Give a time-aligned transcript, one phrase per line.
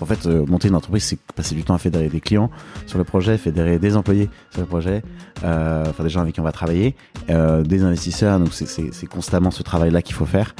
[0.00, 2.50] En fait, euh, monter une entreprise, c'est passer du temps à fédérer des clients
[2.86, 5.02] sur le projet, fédérer des employés sur le projet,
[5.42, 6.94] euh, enfin des gens avec qui on va travailler,
[7.30, 8.38] euh, des investisseurs.
[8.38, 10.54] Donc c'est constamment ce travail-là qu'il faut faire.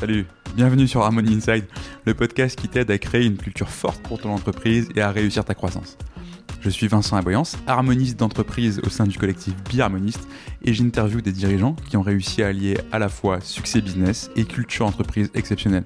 [0.00, 0.26] Salut,
[0.56, 1.64] bienvenue sur Harmony Inside,
[2.04, 5.44] le podcast qui t'aide à créer une culture forte pour ton entreprise et à réussir
[5.44, 5.96] ta croissance.
[6.60, 10.28] Je suis Vincent Aboyance, harmoniste d'entreprise au sein du collectif Biharmoniste
[10.64, 14.44] et j'interviewe des dirigeants qui ont réussi à allier à la fois succès business et
[14.44, 15.84] culture entreprise exceptionnelle.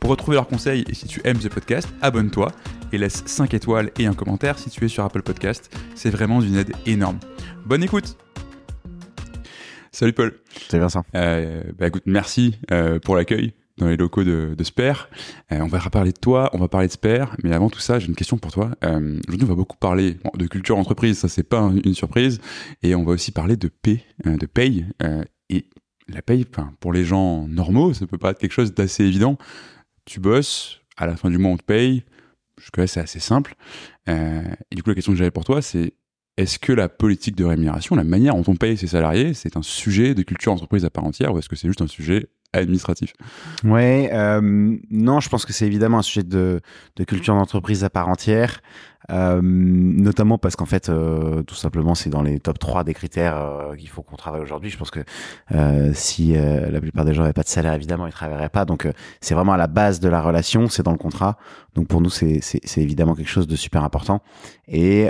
[0.00, 2.50] Pour retrouver leurs conseils et si tu aimes ce podcast, abonne-toi
[2.92, 5.76] et laisse 5 étoiles et un commentaire si tu es sur Apple Podcast.
[5.94, 7.18] C'est vraiment d'une aide énorme.
[7.66, 8.16] Bonne écoute
[9.92, 10.32] Salut Paul.
[10.68, 11.04] Salut Vincent.
[11.14, 15.08] Euh, bah écoute, merci euh, pour l'accueil dans les locaux de, de Sper.
[15.52, 17.98] Euh, on va reparler de toi, on va parler de Sper, mais avant tout ça,
[17.98, 18.70] j'ai une question pour toi.
[18.84, 22.40] Euh, Aujourd'hui, on va beaucoup parler de culture entreprise, ça c'est pas une surprise,
[22.82, 24.86] et on va aussi parler de paie, euh, de paye.
[25.48, 25.66] Et
[26.08, 26.46] la paye,
[26.78, 29.36] pour les gens normaux, ça peut pas être quelque chose d'assez évident.
[30.10, 32.02] Tu bosses, à la fin du mois on te paye,
[32.58, 33.54] jusque-là c'est assez simple.
[34.08, 35.94] Euh, et du coup, la question que j'avais pour toi, c'est
[36.36, 39.62] est-ce que la politique de rémunération, la manière dont on paye ses salariés, c'est un
[39.62, 43.12] sujet de culture entreprise à part entière, ou est-ce que c'est juste un sujet administratif.
[43.64, 46.60] Ouais, euh, non, je pense que c'est évidemment un sujet de,
[46.96, 48.60] de culture d'entreprise à part entière,
[49.10, 53.36] euh, notamment parce qu'en fait, euh, tout simplement, c'est dans les top 3 des critères
[53.36, 54.70] euh, qu'il faut qu'on travaille aujourd'hui.
[54.70, 55.00] Je pense que
[55.52, 58.64] euh, si euh, la plupart des gens n'avaient pas de salaire, évidemment, ils travailleraient pas.
[58.64, 58.88] Donc,
[59.20, 61.38] c'est vraiment à la base de la relation, c'est dans le contrat.
[61.74, 62.40] Donc, pour nous, c'est
[62.76, 64.22] évidemment quelque chose de super important.
[64.68, 65.08] Et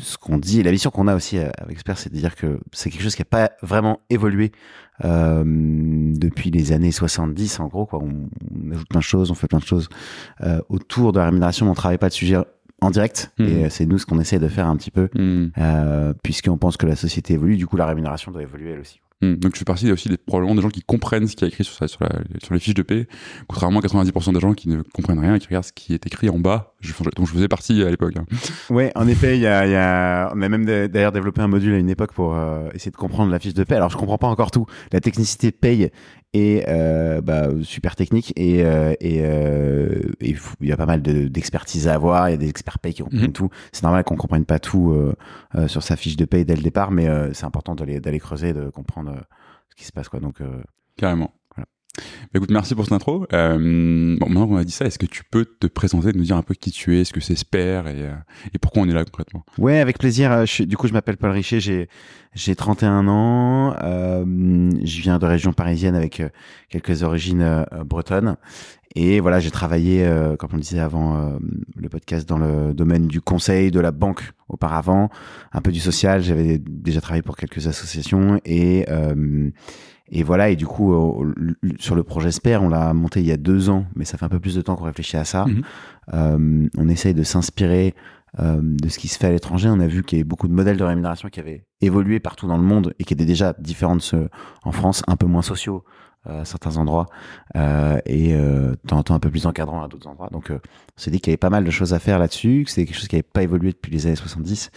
[0.00, 2.90] ce qu'on dit, la vision qu'on a aussi avec Expert, c'est de dire que c'est
[2.90, 4.52] quelque chose qui n'a pas vraiment évolué
[5.04, 9.34] euh, depuis les années 70 en gros quoi on, on, ajoute plein de choses on
[9.34, 9.90] fait plein de choses
[10.40, 12.38] euh, autour de la rémunération mais on travaille pas de sujet
[12.80, 13.44] en direct mmh.
[13.44, 15.48] et c'est nous ce qu'on essaie de faire un petit peu mmh.
[15.58, 19.00] euh, puisqu'on pense que la société évolue du coup la rémunération doit évoluer elle aussi
[19.22, 19.34] Mmh.
[19.36, 21.64] Donc je fais partie aussi des, probablement des gens qui comprennent ce qui est écrit
[21.64, 22.06] sur, sur,
[22.50, 23.08] les fiches de paie,
[23.48, 26.06] contrairement à 90% des gens qui ne comprennent rien et qui regardent ce qui est
[26.06, 26.74] écrit en bas.
[26.80, 28.14] Je, donc je faisais partie à l'époque.
[28.18, 28.26] Hein.
[28.68, 31.88] Ouais, en effet, y y a, on a même d'ailleurs développé un module à une
[31.88, 33.76] époque pour euh, essayer de comprendre la fiche de paie.
[33.76, 34.66] Alors je comprends pas encore tout.
[34.92, 35.90] La technicité paye
[36.68, 41.94] euh, bah, super technique et euh, et euh, il y a pas mal d'expertise à
[41.94, 42.28] avoir.
[42.28, 43.32] Il y a des experts paye qui comprennent mmh.
[43.32, 43.50] tout.
[43.72, 44.96] C'est normal qu'on comprenne pas tout
[45.66, 49.14] sur sa fiche de paye dès le départ, mais c'est important d'aller creuser, de comprendre
[49.70, 50.20] ce qui se passe quoi.
[50.20, 50.38] Donc
[50.96, 51.32] carrément.
[51.96, 52.02] Bah,
[52.36, 53.26] écoute, merci pour cette intro.
[53.32, 56.36] Euh, bon, maintenant qu'on a dit ça, est-ce que tu peux te présenter, nous dire
[56.36, 58.12] un peu qui tu es, ce que c'est Sper et, euh,
[58.54, 59.44] et pourquoi on est là concrètement?
[59.58, 60.44] Ouais, avec plaisir.
[60.46, 61.88] Je suis, du coup, je m'appelle Paul Richer, j'ai
[62.34, 66.28] j'ai 31 ans, euh, je viens de région parisienne avec euh,
[66.68, 68.36] quelques origines euh, bretonnes
[68.98, 71.38] et voilà, j'ai travaillé, euh, comme on le disait avant euh,
[71.76, 75.10] le podcast, dans le domaine du conseil, de la banque auparavant,
[75.52, 76.22] un peu du social.
[76.22, 79.50] J'avais déjà travaillé pour quelques associations et euh,
[80.10, 80.50] et voilà.
[80.50, 80.94] Et du coup,
[81.78, 84.24] sur le projet Sper, on l'a monté il y a deux ans, mais ça fait
[84.24, 85.46] un peu plus de temps qu'on réfléchit à ça.
[85.46, 86.68] Mmh.
[86.76, 87.94] on essaye de s'inspirer
[88.38, 89.68] de ce qui se fait à l'étranger.
[89.68, 92.46] On a vu qu'il y avait beaucoup de modèles de rémunération qui avaient évolué partout
[92.46, 94.28] dans le monde et qui étaient déjà différents de ceux
[94.64, 95.84] en France, un peu moins sociaux
[96.28, 97.06] à certains endroits
[97.56, 100.28] euh, et euh, de temps en temps un peu plus encadrant à d'autres endroits.
[100.30, 100.58] Donc, euh,
[100.96, 102.86] on s'est dit qu'il y avait pas mal de choses à faire là-dessus, que c'était
[102.86, 104.70] quelque chose qui n'avait pas évolué depuis les années 70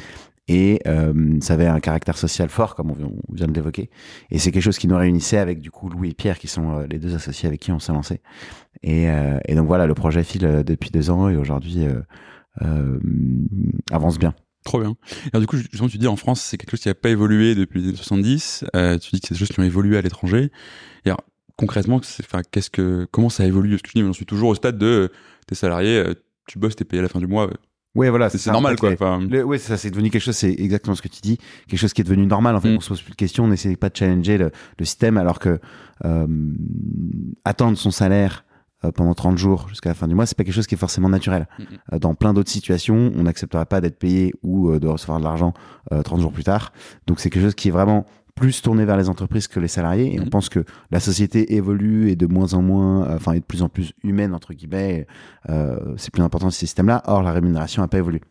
[0.50, 2.96] et euh, ça avait un caractère social fort, comme on
[3.32, 3.92] vient de l'évoquer.
[4.32, 6.72] Et c'est quelque chose qui nous réunissait avec du coup Louis et Pierre, qui sont
[6.72, 8.22] euh, les deux associés avec qui on s'est lancé.
[8.82, 11.86] Et, euh, donc voilà, le projet file depuis deux ans et aujourd'hui
[13.92, 14.34] avance bien.
[14.66, 14.96] Trop bien.
[15.32, 17.54] Alors du coup, justement, tu dis en France, c'est quelque chose qui n'a pas évolué
[17.54, 18.66] depuis les années 70.
[18.74, 20.52] tu dis que c'est des choses qui ont évolué à l'étranger.
[21.06, 21.22] Alors,
[21.58, 25.12] concrètement, que, comment ça évolue Parce que je j'en suis toujours au stade de
[25.46, 26.04] tes salariés,
[26.48, 27.52] tu bosses, t'es payé à la fin du mois.
[28.00, 28.92] Ouais, voilà, c'est normal, quoi.
[28.94, 29.20] Enfin...
[29.26, 31.38] ouais, ça, c'est devenu quelque chose, c'est exactement ce que tu dis,
[31.68, 32.56] quelque chose qui est devenu normal.
[32.56, 32.78] En fait, mm.
[32.78, 35.38] on se pose plus de questions, on n'essaie pas de challenger le, le, système, alors
[35.38, 35.60] que
[36.06, 36.28] euh,
[37.44, 38.46] attendre son salaire
[38.86, 40.78] euh, pendant 30 jours jusqu'à la fin du mois, c'est pas quelque chose qui est
[40.78, 41.50] forcément naturel.
[41.60, 42.00] Mm -hmm.
[42.00, 45.54] dans plein d'autres situations, on n'accepterait pas d'être payé ou euh, de recevoir de l'argent
[45.92, 46.72] 30 jours plus tard.
[47.06, 48.06] Donc, c'est quelque chose qui est vraiment
[48.40, 50.14] plus tourné vers les entreprises que les salariés.
[50.14, 50.24] Et mmh.
[50.24, 53.46] on pense que la société évolue et de moins en moins, euh, enfin, est de
[53.46, 55.06] plus en plus humaine, entre guillemets.
[55.50, 57.04] Euh, c'est plus important ce système-là.
[57.06, 58.22] Or, la rémunération n'a pas évolué.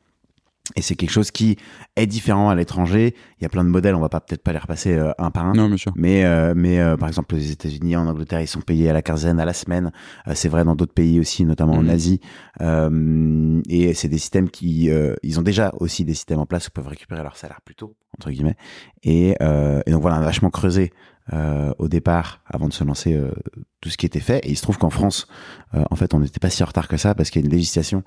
[0.77, 1.57] Et c'est quelque chose qui
[1.97, 3.15] est différent à l'étranger.
[3.41, 5.31] Il y a plein de modèles, on va pas peut-être pas les repasser euh, un
[5.31, 5.53] par un.
[5.53, 5.93] Non, bien sûr.
[5.97, 9.03] Mais euh, mais euh, par exemple, aux États-Unis, en Angleterre, ils sont payés à la
[9.03, 9.93] quinzaine, à la semaine.
[10.35, 11.87] c'est vrai dans d'autres pays aussi, notamment mmh.
[11.87, 12.21] en Asie.
[12.61, 14.91] et c'est des systèmes qui,
[15.23, 17.97] ils ont déjà aussi des systèmes en place qui peuvent récupérer leur salaire plus tôt,
[18.19, 18.57] entre guillemets.
[19.03, 20.93] Et, et donc voilà, on a vachement creusé
[21.79, 23.21] au départ, avant de se lancer
[23.81, 24.39] tout ce qui était fait.
[24.45, 25.27] Et il se trouve qu'en France,
[25.75, 27.47] euh, en fait, on n'était pas si en retard que ça parce qu'il y a
[27.47, 28.03] une législation.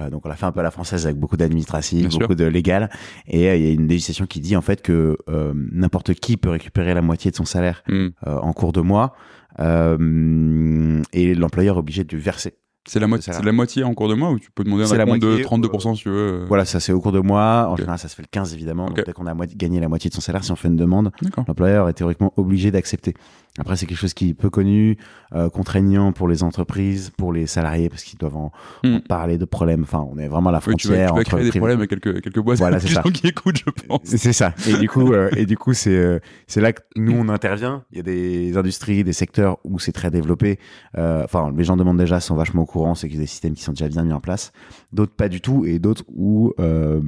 [0.00, 2.34] Euh, donc, on l'a fait un peu à la française avec beaucoup d'administratif, Bien beaucoup
[2.34, 2.90] de légal.
[3.26, 6.36] Et euh, il y a une législation qui dit en fait que euh, n'importe qui
[6.36, 8.08] peut récupérer la moitié de son salaire Hmm.
[8.26, 9.14] euh, en cours de mois.
[9.60, 12.54] Euh, et l'employeur est obligé de verser.
[12.86, 15.22] C'est la, mo- la moitié en cours de mois ou tu peux demander un acompte
[15.22, 17.68] de moitié, 32% si tu veux euh, Voilà, ça c'est au cours de mois.
[17.70, 18.86] En général, ça se fait le 15 évidemment.
[18.86, 18.96] Ok.
[18.96, 21.10] Donc, dès qu'on a gagné la moitié de son salaire, si on fait une demande,
[21.48, 23.14] l'employeur est théoriquement obligé d'accepter.
[23.58, 24.98] Après, c'est quelque chose qui est peu connu,
[25.34, 28.50] euh, contraignant pour les entreprises, pour les salariés, parce qu'ils doivent en,
[28.82, 28.94] Hmm.
[28.96, 29.82] en parler de problèmes.
[29.84, 31.58] Enfin, on est vraiment à la Oui, tu vas, frontière tu vas entre créer des
[31.58, 33.02] problèmes avec quelques, quelques boîtes Voilà, c'est ça.
[33.02, 34.00] gens qui écoutent, je pense.
[34.04, 34.54] C'est ça.
[34.68, 36.18] Et du coup, euh, et du coup, c'est euh,
[36.48, 37.84] c'est là que nous on intervient.
[37.92, 40.58] Il y a des industries, des secteurs où c'est très développé.
[40.98, 43.28] Euh, Enfin, les gens demandent déjà, sont vachement au courant, c'est qu'il y a des
[43.28, 44.52] systèmes qui sont déjà bien mis en place.
[44.92, 47.00] D'autres pas du tout, et d'autres où euh,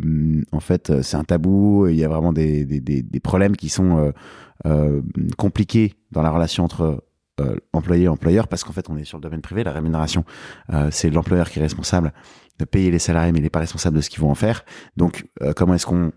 [0.53, 1.89] en fait euh, c'est un tabou.
[1.89, 4.13] Il y a vraiment des des, des, des problèmes qui sont
[4.65, 5.03] euh,
[5.37, 7.03] compliqués dans la relation entre
[7.41, 10.25] euh, employé et employeur parce qu'en fait on est sur le domaine privé la rémunération
[10.73, 12.15] euh, c'est l'employeur qui est responsable
[12.59, 14.65] de payer les salariés mais il n'est pas responsable de ce qu'ils vont en faire.
[14.97, 16.13] Donc euh, comment est-ce qu'on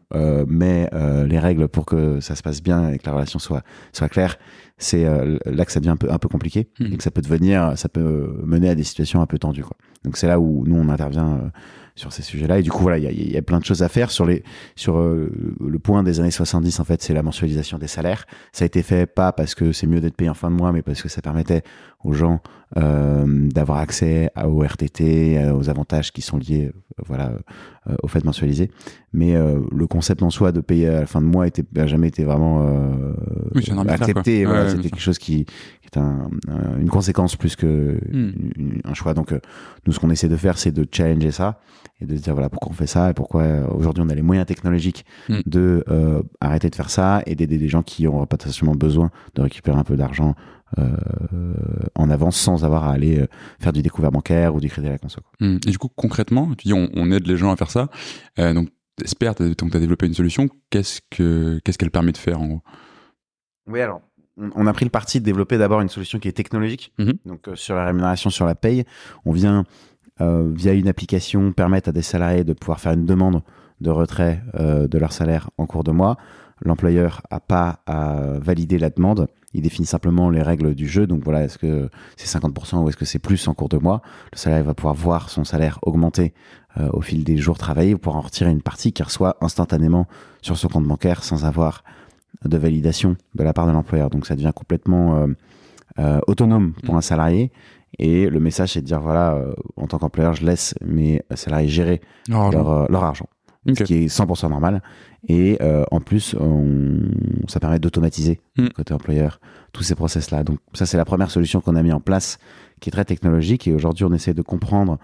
[0.48, 0.90] met
[1.28, 4.38] les règles pour que ça se passe bien et que la relation soit soit claire?
[4.78, 5.04] C'est
[5.46, 6.94] là que ça devient un peu un peu compliqué Mhm.
[6.94, 9.76] et que ça peut devenir ça peut mener à des situations un peu tendues quoi.
[10.06, 11.52] Donc c'est là où nous on intervient
[12.00, 12.60] sur ces sujets-là.
[12.60, 14.44] Et du coup voilà il y a, plein de choses à faire sur les
[14.76, 15.30] sur euh,
[15.60, 18.26] le point des années 70 en fait c'est la mensualisation des salaires.
[18.52, 20.72] Ça a été fait pas parce que c'est mieux d'être payé en fin de mois
[20.72, 21.64] mais parce que ça permettait
[22.04, 22.42] aux gens
[22.76, 27.32] d'avoir accès au RTT euh, aux avantages qui sont liés euh, voilà
[27.90, 28.70] euh, au fait de mensualiser
[29.12, 31.88] mais euh, le concept en soi de payer à la fin de mois était a
[31.88, 33.14] jamais été vraiment euh,
[33.56, 34.46] Oui, accepté.
[34.46, 38.32] Voilà, Ouais, c'était quelque chose qui, qui est un, un- une conséquence plus que Hmm.
[38.86, 39.40] un choix donc euh,
[39.88, 41.60] nous ce qu'on essaie de faire c'est de challenger ça
[42.02, 44.22] et de dire voilà pourquoi on fait ça et pourquoi euh, aujourd'hui on a les
[44.22, 45.40] moyens technologiques Mm.
[45.46, 49.42] de euh, arrêter de faire ça et d'aider des gens qui ont potentiellement besoin de
[49.42, 50.34] récupérer un peu d'argent euh,
[51.96, 53.28] en avance sans avoir à aller euh,
[53.60, 55.22] faire du découvert bancaire ou du crédit à la conso.
[55.40, 55.58] Hmm.
[55.68, 57.90] Et du coup, concrètement, tu dis on, on aide les gens à faire ça.
[58.40, 58.70] Euh, donc,
[59.04, 60.50] Espère, tu as développé une solution.
[60.70, 62.62] Qu'est-ce que qu'est-ce qu'elle permet de faire en gros?
[63.68, 64.02] Oui, alors,
[64.38, 66.92] on, a pris le parti de développer d'abord une solution qui est technologique.
[66.98, 67.14] Mhm.
[67.26, 68.84] Donc, euh, sur la rémunération, sur la paye,
[69.26, 69.64] on vient,
[70.20, 73.42] euh, via une application, permettre à des salariés de pouvoir faire une demande
[73.80, 76.18] de retrait euh, de leur salaire en cours de mois.
[76.62, 79.28] L'employeur n'a pas à valider la demande.
[79.54, 81.08] Il définit simplement les règles du jeu.
[81.08, 84.02] Donc voilà, est-ce que c'est 50% ou est-ce que c'est plus en cours de mois?
[84.34, 86.34] Le salarié va pouvoir voir son salaire augmenter
[86.78, 90.08] euh, au fil des jours travaillés pour en retirer une partie qu'il reçoit instantanément
[90.42, 91.84] sur son compte bancaire sans avoir
[92.46, 94.10] de validation de la part de l'employeur.
[94.10, 95.28] Donc ça devient complètement euh,
[95.98, 97.52] euh, autonome pour un salarié.
[97.98, 99.44] Et le message, c'est de dire, voilà,
[99.76, 103.28] en tant qu'employeur, je laisse mes salariés gérer leur argent,
[103.68, 104.82] Ce qui est 100% normal.
[105.28, 107.02] Et euh, en plus, on-
[107.48, 108.68] ça permet d'automatiser, Mm.
[108.70, 109.40] côté employeur,
[109.74, 110.44] tous ces process-là.
[110.44, 112.38] Donc ça, c'est la première solution qu'on a mis en place,
[112.80, 113.68] qui est très technologique.
[113.68, 114.98] Et aujourd'hui, on essaie de comprendre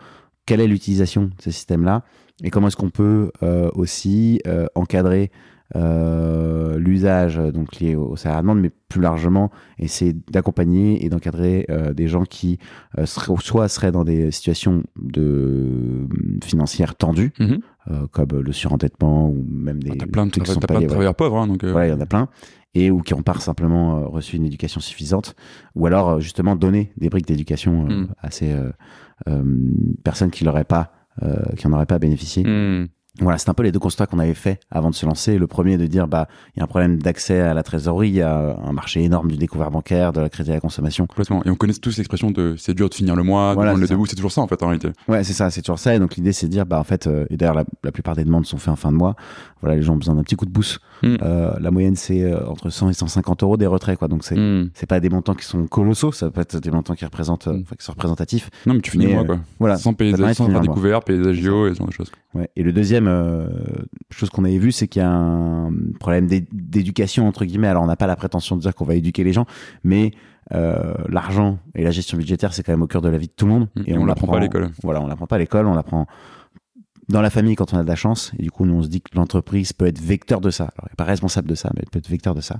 [0.46, 2.04] quelle est l'utilisation de ces systèmes-là
[2.44, 5.31] et comment est-ce qu'on peut euh, aussi euh, encadrer
[5.75, 11.68] euh, l'usage donc lié au salaire à demande, mais plus largement essayer d'accompagner et d'encadrer
[11.96, 12.60] des gens qui
[13.04, 16.08] seraient, soit seraient dans des situations de
[16.44, 17.60] financières tendues, Mhm.
[17.92, 20.86] Euh, comme le surendettement ou même des Ah, T'as plein de, trava- plein de liés,
[20.86, 20.88] ouais.
[20.88, 21.64] travailleurs pauvres, hein, donc.
[21.64, 22.30] euh, Voilà, il y en a plein.
[22.74, 25.36] Et ou qui n'ont pas simplement euh, reçu une éducation suffisante.
[25.76, 28.08] Ou alors, euh, justement, donner des briques d'éducation euh, Mm.
[28.22, 28.56] à ces
[30.04, 30.92] personnes qui n'auraient pas,
[31.24, 32.44] euh, qui en auraient pas bénéficié.
[32.44, 32.88] hmm.
[33.21, 35.38] Voilà, c'est un peu les deux constats qu'on avait fait avant de se lancer.
[35.38, 38.15] Le premier de dire, bah, il y a un problème d'accès à la trésorerie, il
[38.15, 41.07] y a un marché énorme du découvert bancaire, de la crédit à la consommation.
[41.07, 41.41] Complètement.
[41.45, 43.88] Et on connaît tous l'expression de c'est dur de finir le mois, Voilà, de le
[43.88, 43.93] ça.
[43.93, 44.89] debout, c'est toujours ça en fait en réalité.
[45.07, 45.95] Ouais, c'est ça, c'est toujours ça.
[45.95, 48.15] Et donc l'idée, c'est de dire, bah en fait, euh, et d'ailleurs la, la plupart
[48.15, 49.15] des demandes sont faites en fin de mois.
[49.62, 50.79] Voilà, les gens ont besoin d'un petit coup de boost.
[51.01, 51.15] Mm.
[51.22, 54.07] Euh, la moyenne, c'est euh, entre 100 et 150 euros des retraits, quoi.
[54.07, 54.69] Donc c'est Hmm.
[54.74, 57.53] c'est pas des montants qui sont colossaux, ça peut être des montants qui représentent, euh,
[57.53, 57.62] Mm.
[57.62, 58.50] enfin, qui sont représentatifs.
[58.65, 59.39] Non, mais tu finis le mois quoi.
[59.60, 59.77] Voilà.
[59.77, 62.12] Sans payer sans faire couverts, payer et ce genre de choses.
[62.34, 62.50] Ouais.
[62.57, 63.47] Et le deuxième euh,
[64.12, 67.67] chose qu'on avait vu, c'est qu'il y a un problème d'é- d'éducation entre guillemets.
[67.67, 69.45] Alors on n'a pas la prétention de dire qu'on va éduquer les gens,
[69.83, 70.12] mais
[70.53, 73.33] euh, l'argent et la gestion budgétaire, c'est quand même au cœur de la vie de
[73.35, 73.69] tout le monde.
[73.75, 73.83] Hmm.
[73.88, 74.71] Et on l'apprend pas à l'école.
[74.83, 76.05] Voilà, on l'apprend pas à l'école, on l'apprend
[77.09, 78.31] dans la famille quand on a de la chance.
[78.39, 80.63] Et du coup, nous, on se dit que l'entreprise peut être vecteur de ça.
[80.63, 82.59] Alors, elle n'est pas responsable de ça, mais elle peut être vecteur de ça.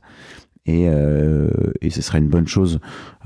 [0.68, 1.50] Et, euh,
[1.82, 2.80] et ce serait une bonne chose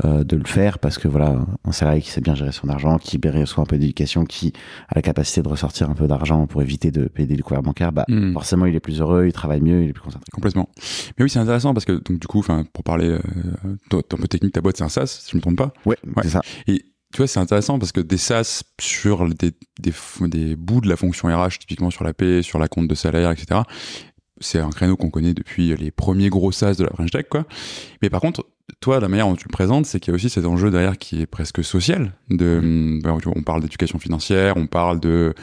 [0.04, 2.98] euh, de le faire parce que voilà, un salarié qui sait bien gérer son argent,
[2.98, 4.52] qui reçoit un peu d'éducation, qui
[4.90, 7.92] a la capacité de ressortir un peu d'argent pour éviter de payer des découvertes bancaires,
[7.94, 8.34] bah, Hmm.
[8.34, 10.26] forcément, il est plus heureux, il travaille mieux, il est plus concentré.
[10.34, 10.70] Complètement.
[11.18, 13.20] Mais oui, c'est intéressant parce que donc du coup, enfin, pour parler euh,
[13.64, 15.72] un peu technique, ta boîte c'est un SaaS, si je me trompe pas.
[15.86, 16.24] Ouais, Ouais.
[16.24, 16.42] c'est ça.
[16.68, 19.94] Et tu vois, c'est intéressant parce que des SaaS sur des, des,
[20.28, 23.32] des bouts de la fonction RH, typiquement sur la paie, sur la compte de salaire,
[23.32, 23.62] etc.,
[24.40, 27.46] c'est un créneau qu'on connaît depuis les premiers gros SaaS de la French Tech, quoi.
[28.02, 28.46] Mais par contre,
[28.82, 30.98] toi, la manière dont tu le présentes, c'est qu'il y a aussi cet enjeu derrière
[30.98, 32.14] qui est presque social.
[32.30, 33.02] De, Mm.
[33.02, 35.34] bah, on parle d'éducation financière, on parle de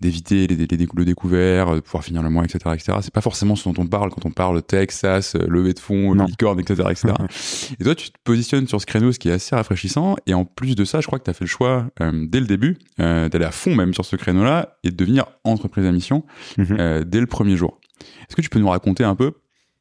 [0.00, 2.98] d'éviter les, les, le découvert, de pouvoir finir le mois, etc., etc.
[3.02, 5.78] C'est pas forcément ce dont on parle quand on parle tech, SaaS, euh, levée de
[5.78, 7.14] fonds, licorne, etc., etc.
[7.80, 10.16] et toi, tu te positionnes sur ce créneau, ce qui est assez rafraîchissant.
[10.26, 12.40] Et en plus de ça, je crois que tu as fait le choix euh, dès
[12.40, 15.92] le début euh, d'aller à fond même sur ce créneau-là et de devenir entreprise à
[15.92, 16.24] mission
[16.58, 16.76] Mhm.
[16.80, 17.78] euh, dès le premier jour.
[18.28, 19.32] Est-ce que tu peux nous raconter un peu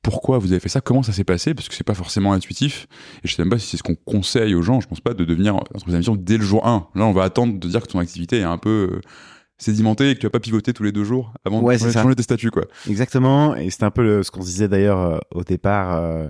[0.04, 2.88] pourquoi vous avez fait ça, comment ça s'est passé, parce que c'est pas forcément intuitif,
[3.24, 5.14] et je sais même pas si c'est ce qu'on conseille aux gens, je pense pas
[5.14, 6.88] de devenir entreprise à mission dès le jour 1.
[6.96, 9.02] Là, on va attendre de dire que ton activité est un peu euh,
[9.60, 11.92] sédimentée et que tu vas pas pivoter tous les deux jours avant Ouais, de c'est
[11.92, 12.16] changer, ça.
[12.16, 12.64] tes statuts, quoi.
[12.90, 16.28] Exactement, et c'était un peu le- ce qu'on se disait d'ailleurs euh, au départ, euh,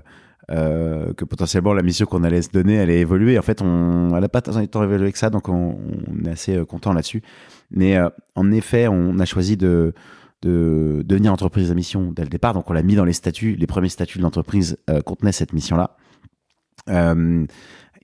[0.49, 3.39] euh, que potentiellement la mission qu'on allait se donner allait évoluer.
[3.39, 5.77] En fait, on elle n'a pas tant évolué que ça, donc on,
[6.09, 7.21] on est assez euh, content là-dessus.
[7.69, 9.93] Mais euh, en effet, on a choisi de,
[10.41, 13.55] de devenir entreprise à mission dès le départ, donc on l'a mis dans les statuts.
[13.55, 15.97] Les premiers statuts de l'entreprise euh, contenaient cette mission-là.
[16.89, 17.45] Euh,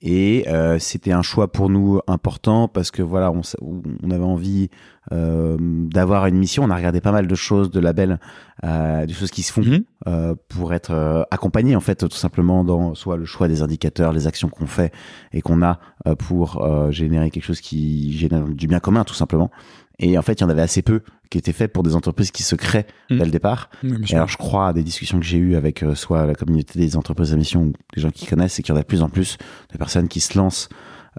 [0.00, 4.70] et euh, c'était un choix pour nous important parce que voilà, on, on avait envie
[5.10, 6.64] d'avoir une mission.
[6.64, 8.20] On a regardé pas mal de choses, de labels,
[8.62, 10.36] des choses qui se font Mhm.
[10.48, 14.50] pour être accompagné en fait tout simplement dans soit le choix des indicateurs, les actions
[14.50, 14.92] qu'on fait
[15.32, 15.80] et qu'on a
[16.18, 19.50] pour générer quelque chose qui génère du bien commun tout simplement.
[19.98, 22.30] Et en fait, il y en avait assez peu qui étaient faits pour des entreprises
[22.30, 23.18] qui se créent Mhm.
[23.18, 23.68] dès le départ.
[23.84, 26.78] Et alors, je crois à des discussions que j'ai eues avec euh, soit la communauté
[26.78, 28.86] des entreprises à mission ou des gens qui connaissent, c'est qu'il y en a de
[28.86, 29.36] plus en plus
[29.72, 30.68] de personnes qui se lancent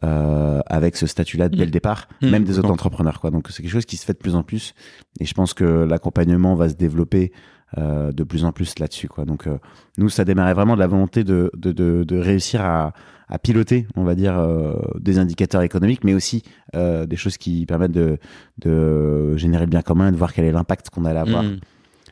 [0.04, 1.63] euh, avec ce statut-là dès Mhm.
[1.66, 3.20] le départ, Mhm, même des auto-entrepreneurs.
[3.20, 3.32] Quoi.
[3.32, 4.74] Donc, c'est quelque chose qui se fait de plus en plus.
[5.20, 7.32] Et je pense que l'accompagnement va se développer
[7.78, 9.08] euh, de plus en plus là-dessus.
[9.10, 9.25] Quoi.
[9.25, 9.58] Donc, euh,
[10.00, 12.94] nous, ça démarrait vraiment de la volonté de, de, de, de réussir à,
[13.30, 16.44] à piloter, on va dire, euh, des indicateurs économiques, mais aussi
[16.76, 18.18] euh, des choses qui permettent de,
[18.58, 21.58] de générer le bien commun, de voir quel est l'impact qu'on allait avoir Mhm.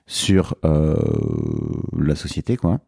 [0.06, 0.96] sur euh,
[1.98, 2.80] la société quoi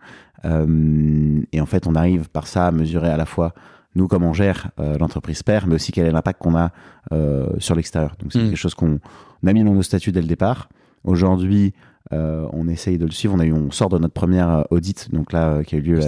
[0.45, 3.53] Euh, et en fait on arrive par ça à mesurer à la fois
[3.95, 6.71] nous comment on gère euh, l'entreprise père mais aussi quel est l'impact qu'on a
[7.11, 8.49] euh, sur l'extérieur donc c'est Mm.
[8.51, 8.99] quelque chose qu'on
[9.43, 10.69] on a mis dans nos statuts dès le départ
[11.03, 11.73] aujourd'hui
[12.11, 14.63] euh, on essaye de le suivre on a eu on sort de notre première euh,
[14.71, 15.99] audit donc là euh, qui a eu lieu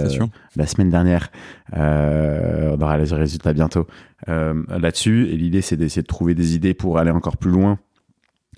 [0.56, 1.30] la, semaine dernière.
[1.76, 3.86] Euh, on aura les résultats bientôt
[4.26, 5.28] là-dessus.
[5.30, 7.78] Et l'idée, c'est d'essayer de trouver des idées pour aller encore plus loin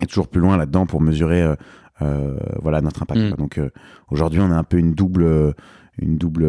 [0.03, 1.55] et toujours plus loin là-dedans pour mesurer
[2.01, 3.21] voilà notre impact.
[3.21, 3.37] Mm.
[3.37, 3.61] Donc
[4.11, 5.55] aujourd'hui, on a un peu une double
[5.99, 6.45] une double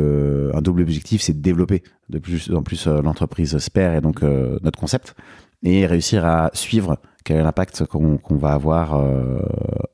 [0.53, 4.79] un double objectif, c'est de développer de plus en plus l'entreprise Spare et donc notre
[4.79, 5.15] concept
[5.63, 9.39] et réussir à suivre quel est l'impact qu'on va avoir euh,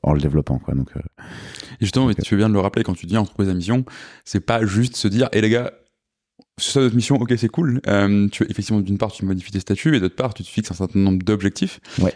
[0.02, 0.58] en le développant.
[0.58, 0.74] Quoi.
[0.74, 1.00] Donc, euh,
[1.80, 3.54] Et justement, Donc, mais tu veux bien de le rappeler quand tu dis entreprise à
[3.54, 3.84] mission,
[4.24, 5.72] c'est pas juste se dire, hé les gars,
[6.58, 7.80] c'est ça notre mission, ok c'est cool.
[7.88, 10.70] Euh, tu, effectivement, d'une part tu modifies tes statuts et d'autre part tu te fixes
[10.70, 11.80] un certain nombre d'objectifs.
[12.00, 12.12] Ouais.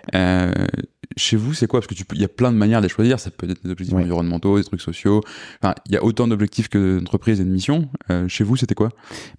[1.18, 1.80] Chez vous, c'est quoi?
[1.80, 3.18] Parce que il y a plein de manières de les choisir.
[3.18, 4.02] Ça peut être des objectifs Ouais.
[4.02, 5.22] environnementaux, des trucs sociaux.
[5.62, 7.88] Enfin, il y a autant d'objectifs que d'entreprises et de missions.
[8.10, 8.90] Euh, chez vous, c'était quoi?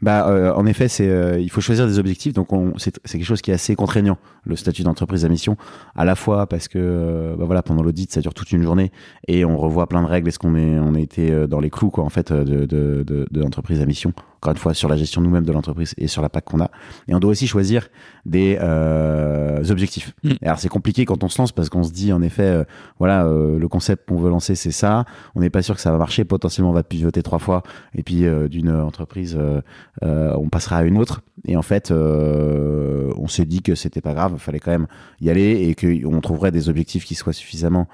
[0.01, 2.34] Bah, euh, en effet, c'est euh, il faut choisir des objectifs.
[2.34, 5.55] Donc, on, c'est, quelque chose qui est assez contraignant, le statut d'entreprise à mission,
[5.96, 8.91] à la fois parce que bah voilà, pendant l'audit, ça dure toute une journée
[9.27, 10.29] et on revoit plein de règles.
[10.29, 13.27] Est-ce qu'on est, on a été dans les clous, quoi, en fait, de, de, de,
[13.29, 14.13] de l'entreprise à mission?
[14.48, 16.72] Encore une fois, sur la gestion nous-mêmes de l'entreprise et sur l'impact qu'on a.
[17.10, 17.89] Et on doit aussi choisir
[18.25, 20.13] des euh, objectifs.
[20.24, 20.32] Mm.
[20.42, 22.63] Alors, c'est compliqué quand on se lance parce qu'on se dit, en effet, euh,
[22.98, 25.04] voilà, euh, le concept qu'on veut lancer, c'est ça.
[25.36, 26.24] On n'est pas sûr que ça va marcher.
[26.24, 27.62] Potentiellement, on va pivoter trois fois.
[27.94, 29.38] Et puis, d'une entreprise
[30.01, 31.24] on passera à une autre.
[31.46, 34.88] Et en fait, on s'est dit que c'était pas grave, il fallait quand même
[35.20, 37.88] y aller et qu'on trouverait des objectifs qui soient suffisamment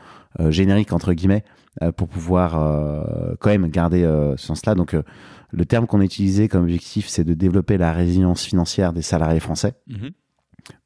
[0.50, 1.44] génériques, entre guillemets,
[1.96, 2.52] pour pouvoir
[3.40, 4.02] quand même garder
[4.38, 4.76] ce sens-là.
[4.76, 4.96] Donc,
[5.54, 9.40] le terme qu'on a utilisé comme objectif, c'est de développer la résilience financière des salariés
[9.40, 9.76] français.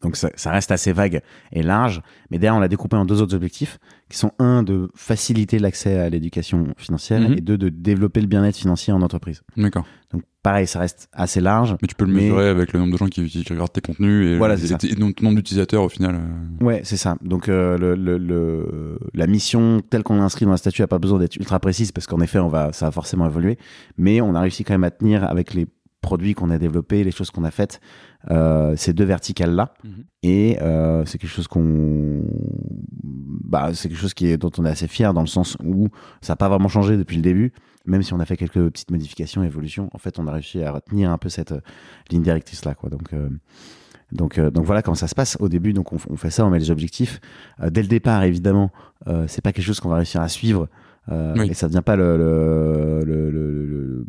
[0.01, 1.21] Donc ça, ça reste assez vague
[1.51, 4.89] et large, mais derrière on l'a découpé en deux autres objectifs, qui sont un de
[4.95, 7.33] faciliter l'accès à l'éducation financière Mhm.
[7.37, 9.41] et deux de développer le bien-être financier en entreprise.
[9.57, 9.85] D'accord.
[10.13, 11.75] Donc pareil, ça reste assez large.
[11.81, 13.81] Mais tu peux le Mais- mesurer avec le nombre de gens qui, qui regardent tes
[13.81, 14.77] contenus et, Voilà, et- c'est ça.
[14.81, 16.15] et le nombre d'utilisateurs au final.
[16.15, 16.63] euh.
[16.65, 17.17] Ouais, c'est ça.
[17.21, 20.87] Donc euh, le, le, le- la mission telle qu'on l'a inscrit dans la statut a
[20.87, 23.57] pas besoin d'être ultra précise parce qu'en effet, on va, ça va forcément évoluer.
[23.97, 25.67] Mais on a réussi quand même à tenir avec les
[26.01, 27.81] produits qu'on a développés, les choses qu'on a faites,
[28.29, 29.74] euh, ces deux verticales là.
[29.83, 30.03] Mhm.
[30.24, 32.24] Et euh, c'est quelque chose qu'on,
[33.43, 35.89] bah, c'est quelque chose qui est dont on est assez fier dans le sens où
[36.21, 37.53] ça n'a pas vraiment changé depuis le début.
[37.86, 40.71] Même si on a fait quelques petites modifications, évolutions, en fait, on a réussi à
[40.71, 41.62] retenir un peu cette euh,
[42.12, 42.89] ligne directrice là, quoi.
[42.89, 43.29] Donc euh,
[44.12, 45.74] donc, donc voilà comment ça se passe au début.
[45.74, 47.19] Donc on, on fait ça, on met les objectifs.
[47.59, 48.71] Dès le départ, évidemment,
[49.27, 50.69] c'est pas quelque chose qu'on va réussir à suivre.
[51.09, 51.49] Euh, Oui.
[51.49, 54.05] Et ça devient pas le, le, le- le- le-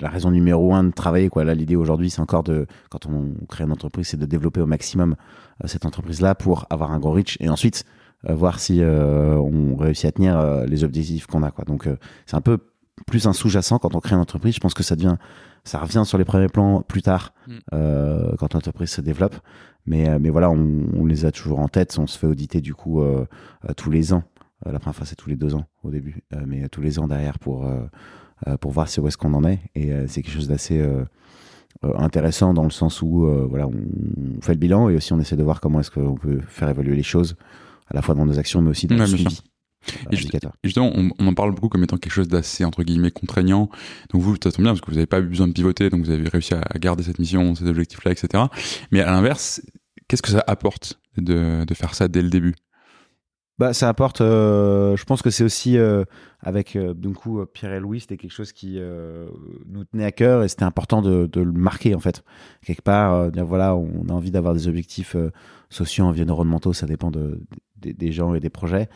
[0.00, 1.28] la raison numéro un de travailler.
[1.28, 1.44] Quoi.
[1.44, 4.66] Là, l'idée aujourd'hui, c'est encore de, quand on crée une entreprise, c'est de développer au
[4.66, 5.14] maximum
[5.62, 7.84] euh, cette entreprise-là pour avoir un gros reach et ensuite
[8.28, 11.50] voir si on réussit à tenir les objectifs qu'on a.
[11.50, 11.64] Quoi.
[11.64, 11.88] Donc
[12.24, 12.58] c'est un peu
[13.04, 14.54] plus un sous-jacent quand on crée une entreprise.
[14.54, 15.16] Je pense que ça devient,
[15.64, 18.36] ça revient sur les premiers plans plus tard mm.
[18.38, 19.34] quand l'entreprise se développe.
[19.86, 21.98] Mais, mais voilà, on, on, les a toujours en tête.
[21.98, 23.02] On se fait auditer du coup
[23.76, 24.22] tous les ans.
[24.64, 27.38] La première fois, c'est tous les deux ans au début, mais tous les ans derrière
[27.38, 27.68] pour
[28.60, 29.60] pour voir si où est-ce qu'on en est.
[29.74, 30.82] Et c'est quelque chose d'assez
[31.84, 35.18] euh, intéressant dans le sens où euh, voilà, on fait le bilan et aussi on
[35.18, 37.34] essaie de voir comment est-ce qu'on peut faire évoluer les choses
[37.88, 39.40] à la fois dans nos actions mais aussi dans le suivi.
[40.12, 40.16] Et
[40.62, 43.68] justement, on, on, en parle beaucoup comme étant quelque chose d'assez entre guillemets contraignant.
[44.12, 46.04] Donc vous, ça tombe bien parce que vous n'avez pas eu besoin de pivoter, donc
[46.04, 48.44] vous avez réussi à garder cette mission, ces objectifs-là, etc.
[48.92, 49.60] Mais à l'inverse,
[50.06, 52.54] qu'est-ce que ça apporte de, de faire ça dès le début?
[53.62, 54.20] Bah, ça apporte.
[54.20, 56.04] Euh, je pense que c'est aussi euh,
[56.40, 58.80] avec euh, du coup Pierre et Louis, c'était quelque chose qui
[59.68, 62.24] nous tenait à cœur et c'était important de, le marquer en fait
[62.66, 63.30] quelque part.
[63.46, 65.14] voilà, on a envie d'avoir des objectifs
[65.70, 67.40] sociaux, environnementaux, ça dépend de,
[67.76, 68.88] des gens et des projets,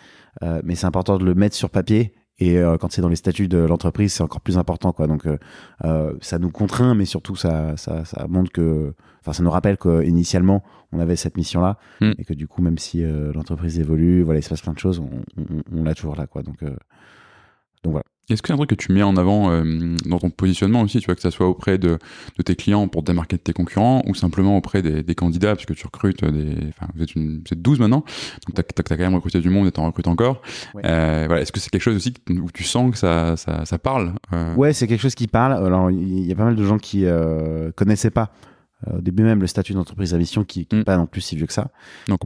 [0.64, 3.48] mais c'est important de le mettre sur papier et euh, quand c'est dans les statuts
[3.48, 5.06] de l'entreprise, c'est encore plus important, quoi.
[5.06, 5.38] Donc, euh,
[5.84, 9.78] euh, ça nous contraint, mais surtout, ça, ça, ça montre que, enfin, ça nous rappelle
[9.78, 10.62] qu'initialement,
[10.92, 12.12] on avait cette mission-là, hmm.
[12.18, 14.98] et que du coup, même si l'entreprise évolue, voilà, il se passe plein de choses,
[14.98, 16.42] on, on, on l'a toujours là, quoi.
[16.42, 18.04] Donc, donc voilà.
[18.28, 20.98] Est-ce que c'est un truc que tu mets en avant euh, dans ton positionnement aussi,
[20.98, 21.98] tu vois, que ça soit auprès de,
[22.36, 25.66] de, tes clients pour démarquer de tes concurrents ou simplement auprès des, des candidats, parce
[25.66, 26.56] que tu recrutes des.
[26.68, 28.04] Enfin, vous êtes, une, vous êtes 12 maintenant,
[28.46, 30.42] donc tu as, quand même recruté du monde et tu en recrutes encore.
[30.84, 33.78] Euh, voilà, Est-ce que c'est quelque chose aussi où tu sens que ça, ça, ça
[33.78, 34.54] parle euh?
[34.56, 35.52] Ouais, c'est quelque chose qui parle.
[35.52, 38.55] Alors, il y a pas mal de gens qui euh, connaissaient pas euh,
[38.92, 40.84] au début même le statut d'entreprise à mission qui n'est mm.
[40.84, 41.68] pas non plus si vieux que ça.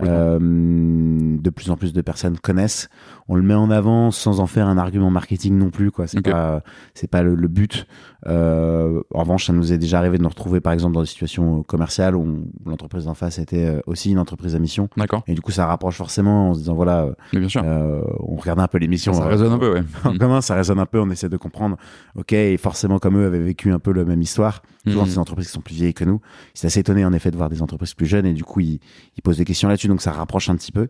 [0.03, 2.89] euh, de plus en plus de personnes connaissent.
[3.29, 6.07] On le met en avant sans en faire un argument marketing non plus quoi.
[6.07, 6.63] C'est pas
[6.95, 7.87] c'est pas le, but.
[8.27, 11.07] Euh, en revanche, ça nous est déjà arrivé de nous retrouver par exemple dans des
[11.07, 14.89] situations commerciales où, l'entreprise d'en face était euh, aussi une entreprise à mission.
[14.97, 15.23] D'accord.
[15.27, 17.63] Et du coup, ça rapproche forcément en se disant voilà, bien sûr.
[17.65, 19.13] Euh, on regarde un peu l'émission.
[19.13, 19.83] Ça, résonne un peu, ouais.
[20.05, 21.01] en commun, ça résonne un peu.
[21.01, 21.77] On essaie de comprendre.
[22.17, 24.63] Ok, et forcément comme eux avaient vécu un peu la même histoire.
[24.87, 25.09] Souvent, mm.
[25.09, 26.21] ces entreprises qui sont plus vieilles que nous
[26.55, 28.81] c'est assez étonné en effet de voir des entreprises plus jeunes et du coup ils,
[29.23, 30.89] posent des questions là-dessus donc ça rapproche un petit peu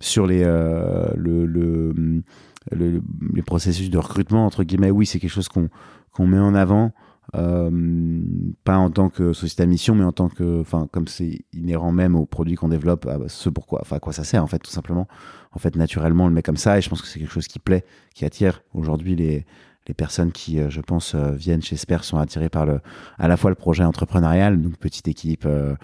[0.00, 2.22] sur les euh, le, le,
[2.70, 3.02] le,
[3.34, 4.90] les processus de recrutement entre guillemets.
[4.90, 5.68] Oui c'est quelque chose qu'on
[6.12, 6.92] qu'on met en avant
[7.34, 8.20] euh,
[8.64, 11.90] pas en tant que société à mission mais en tant que enfin comme c'est inhérent
[11.90, 14.58] même aux produits qu'on développe à ce pourquoi enfin à quoi ça sert en fait
[14.58, 15.08] tout simplement.
[15.52, 17.48] En fait naturellement on le met comme ça et je pense que c'est quelque chose
[17.48, 19.46] qui plaît qui attire aujourd'hui les
[19.86, 22.80] les personnes qui, euh, je pense, euh, viennent chez Sper sont attirées par le,
[23.18, 25.74] à la fois le projet entrepreneurial, donc petite équipe, euh,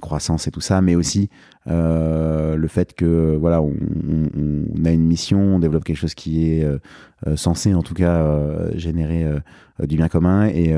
[0.00, 1.30] croissance et tout ça, mais aussi
[1.66, 3.72] le fait que voilà, on,
[4.84, 6.66] a une mission, on développe quelque chose qui est
[7.36, 9.26] censé, en tout cas, générer
[9.80, 10.74] du bien commun et,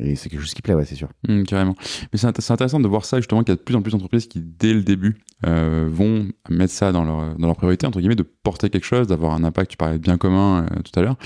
[0.00, 1.08] et c'est quelque chose qui plaît, ouais, c'est sûr.
[1.28, 1.74] Mmh, carrément.
[2.12, 4.26] Mais c'est intéressant de voir ça justement qu'il y a de plus en plus d'entreprises
[4.26, 8.22] qui, dès le début, vont mettre ça dans leur, dans leur priorité, entre guillemets, de
[8.22, 9.70] porter quelque chose, d'avoir un impact.
[9.70, 11.16] Tu parlais de bien commun tout à l'heure.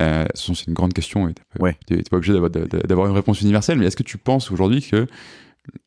[0.00, 3.86] Euh, c'est une grande question et tu n'es pas obligé d'avoir une réponse universelle, mais
[3.86, 5.06] est-ce que tu penses aujourd'hui que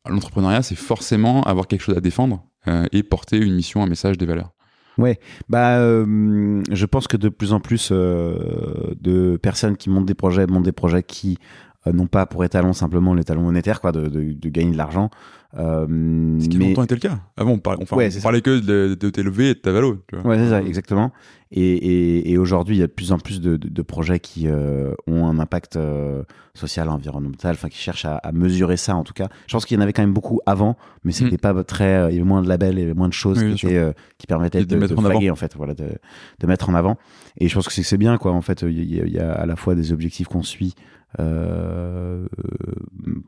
[0.08, 4.18] l'entrepreneuriat, c'est forcément avoir quelque chose à défendre euh, et porter une mission, un message,
[4.18, 4.52] des valeurs
[4.98, 5.18] Ouais,
[5.50, 10.46] bah, euh, je pense que de plus en plus de personnes qui montent des projets
[10.46, 11.38] montent des projets qui
[11.84, 14.08] n'ont pas pour étalon simplement l'étalon monétaire, quoi, de,
[14.48, 15.10] gagner de l'argent.
[15.56, 16.68] Euh, Ce qui mais...
[16.68, 17.18] longtemps été le cas.
[17.36, 20.02] Avant, on parlait, enfin, on parlait que de, de t'élever et de ta valo.
[20.08, 20.30] Tu vois.
[20.30, 21.12] Ouais, c'est ça, exactement.
[21.52, 24.18] Et, et, et aujourd'hui, il y a de plus en plus de, de, de projets
[24.18, 28.96] qui euh, ont un impact euh, social, environnemental, enfin, qui cherchent à, à, mesurer ça,
[28.96, 29.28] en tout cas.
[29.46, 31.38] Je pense qu'il y en avait quand même beaucoup avant, mais c'était mm.
[31.38, 31.84] pas très.
[31.84, 33.76] Euh, il y avait moins de labels, il y avait moins de choses qui, étaient,
[33.76, 35.30] euh, qui permettaient de, mettre en avant.
[35.30, 36.98] en fait, voilà, de, mettre en avant.
[37.38, 38.32] Et je pense que c'est bien, quoi.
[38.32, 40.74] En fait, il y, il y a à la fois des objectifs qu'on suit
[41.20, 42.26] euh,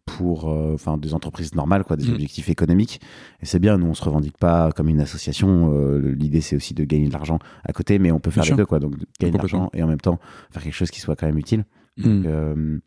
[0.05, 2.15] pour euh, enfin des entreprises normales quoi des mm.
[2.15, 3.01] objectifs économiques.
[3.41, 6.75] Et c'est bien nous on se revendique pas comme une association euh, l'idée c'est aussi
[6.75, 8.81] de gagner de l'argent à côté mais on peut faire les deux quoi.
[8.81, 10.19] Donc gagner de l'argent et en même temps
[10.51, 11.65] faire quelque chose qui soit quand même utile.
[11.97, 12.23] Mm.
[12.23, 12.81] donc,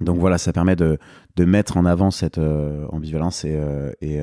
[0.00, 0.98] donc, voilà ça permet de,
[1.36, 3.58] de mettre en avant cette ambivalence et,
[4.02, 4.20] et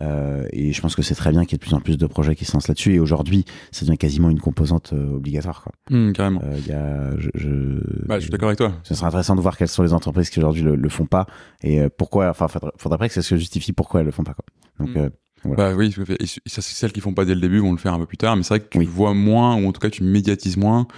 [0.00, 1.96] euh, et je pense que c'est très bien qu'il y ait de plus en plus
[1.96, 2.94] de projets qui se lancent là-dessus.
[2.94, 5.62] Et aujourd'hui, ça devient quasiment une composante euh, obligatoire.
[5.62, 5.72] Quoi.
[5.90, 6.40] Mmh, carrément.
[6.44, 8.72] Euh, y a, je, je, bah, je suis d'accord avec toi.
[8.82, 11.26] Ce serait intéressant de voir quelles sont les entreprises qui aujourd'hui le, le font pas
[11.62, 12.28] et euh, pourquoi.
[12.28, 14.34] Enfin, faudrait, faudrait que ça se justifie pourquoi elles le font pas.
[14.34, 14.44] Quoi.
[14.78, 15.10] Donc mmh.
[15.44, 15.70] Voilà.
[15.70, 17.94] Bah oui, et ça c'est celles qui font pas dès le début vont le faire
[17.94, 19.88] un peu plus tard, mais c'est vrai que tu vois moins ou en tout cas
[19.88, 20.88] tu médiatises moins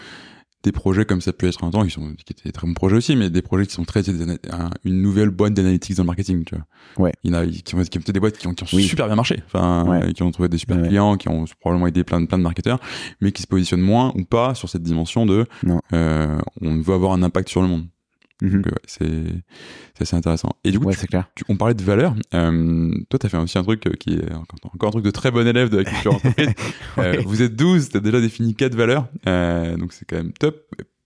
[0.62, 2.75] des projets comme ça peut être un temps, qui sont qui étaient des très bons
[2.75, 6.44] projets aussi, mais des projets qui sont très une nouvelle boîte d'analytics dans le marketing,
[6.44, 7.07] tu vois.
[7.07, 7.12] Ouais.
[7.25, 9.07] Il y en a qui ont, qui ont des boîtes qui ont, qui ont super
[9.07, 12.27] bien marché, enfin, qui ont trouvé des super clients, qui ont probablement aidé plein de
[12.27, 12.81] plein de marketeurs,
[13.20, 15.46] mais qui se positionnent moins ou pas sur cette dimension de,
[15.92, 17.87] euh, on veut avoir un impact sur le monde.
[18.42, 18.62] Mhm.
[18.66, 20.50] Euh, ouais, c'est assez intéressant.
[20.64, 21.29] Et du coup, Ouais, tu- c'est clair.
[21.35, 22.14] tu- on parlait de valeurs.
[22.35, 24.33] Euh, toi, tu as fait aussi un truc euh, qui est
[24.64, 26.48] encore, un truc de très bon élève de la culture entreprise.
[26.98, 27.22] Euh, Ouais.
[27.24, 29.07] vous êtes 12, tu as déjà défini quatre valeurs.
[29.29, 30.57] Euh, donc, c'est quand même top.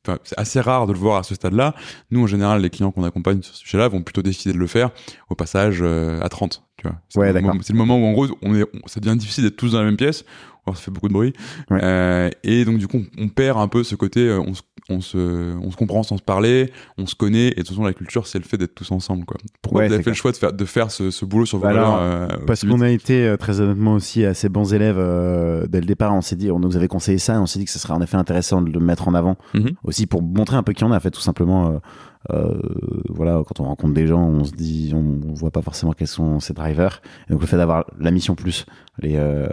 [0.06, 1.74] Enfin, c'est assez rare de le voir à ce stade-là.
[2.10, 4.66] Nous, en général, les clients qu'on accompagne sur ce sujet-là vont plutôt décider de le
[4.66, 4.90] faire
[5.30, 6.62] au passage euh, à 30.
[6.76, 6.96] Tu vois.
[7.08, 9.16] C'est Ouais, le moment- C'est le moment où, en gros, on est, on- ça devient
[9.16, 10.24] difficile d'être tous dans la même pièce.
[10.66, 11.34] Alors, ça fait beaucoup de bruit.
[11.70, 11.78] Ouais.
[11.82, 14.62] Euh, et donc, du coup, on, on perd un peu ce côté, euh, on, se,
[14.88, 17.48] on, se, on se comprend sans se parler, on se connaît.
[17.48, 19.26] Et de toute façon, la culture, c'est le fait d'être tous ensemble.
[19.26, 19.36] Quoi.
[19.60, 21.58] Pourquoi Ouais, vous avez fait le choix de faire, de faire ce, ce boulot sur
[21.58, 25.66] vos Bah valeurs euh, Parce qu'on a été très honnêtement aussi assez bons élèves euh,
[25.68, 26.14] dès le départ.
[26.14, 27.92] On s'est dit, on nous avait conseillé ça, et on s'est dit que ce serait
[27.92, 29.72] en effet intéressant de le mettre en avant Mhm.
[29.84, 30.98] aussi pour montrer un peu qui on a.
[30.98, 31.78] Fait, tout simplement,
[32.32, 32.54] euh,
[33.08, 36.08] voilà, quand on rencontre des gens, on se dit, on, on voit pas forcément quels
[36.08, 37.02] sont ces drivers.
[37.28, 38.66] Et donc le fait d'avoir la mission plus
[38.98, 39.46] les euh,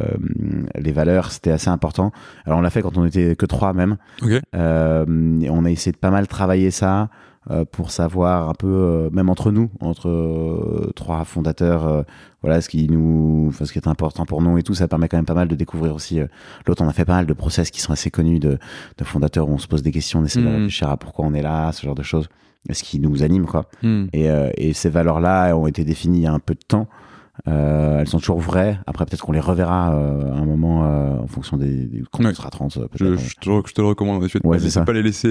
[0.76, 2.12] les valeurs, c'était assez important.
[2.46, 3.98] Alors on l'a fait quand on était que trois même.
[4.22, 4.32] Ok.
[4.56, 7.10] Euh, et on a essayé de pas mal travailler ça
[7.50, 12.04] euh, pour savoir un peu, euh, même entre nous, entre trois fondateurs, euh,
[12.44, 14.76] voilà ce qui nous, enfin, ce qui est important pour nous et tout.
[14.76, 16.20] Ça permet quand même pas mal de découvrir aussi.
[16.20, 16.28] euh,
[16.68, 18.60] L'autre, on a fait pas mal de process qui sont assez connus de,
[18.98, 20.54] de fondateurs où on se pose des questions, on essaie de Mhm.
[20.56, 22.30] réfléchir à pourquoi on est là, ce genre de choses,
[22.69, 23.65] ce qui nous anime quoi.
[23.82, 24.06] Hmm.
[24.13, 26.88] Et, euh, et ces valeurs-là ont été définies il y a un peu de temps.
[27.48, 28.78] Euh, elles sont toujours vraies.
[28.86, 32.24] Après, peut-être qu'on les reverra euh, à un moment euh, en fonction des, des quand
[32.24, 32.32] Ouais.
[32.32, 32.78] on sera 30.
[32.78, 34.39] euh, Je, te, le- je te le recommande en effet.
[34.44, 35.30] Ouais, pas- c'est les laisser.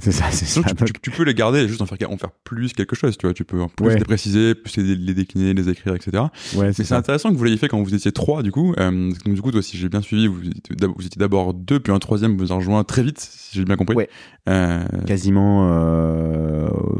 [0.00, 0.62] C'est ça, c'est ça.
[0.62, 3.16] tu, tu- tu peux les garder et juste en faire, en faire plus quelque chose,
[3.18, 3.34] tu vois.
[3.34, 3.96] Tu peux en plus Ouais.
[3.96, 6.24] les préciser, plus les, les décliner, les écrire, etc.
[6.58, 8.74] Mais c'est intéressant que vous l'ayez fait quand vous étiez trois, du coup.
[8.76, 11.78] Donc, du coup, toi, si j'ai bien suivi, vous étiez d'ab- vous étiez d'abord deux,
[11.80, 13.96] puis un troisième vous a rejoint très vite, si j'ai bien compris.
[15.06, 15.68] Quasiment.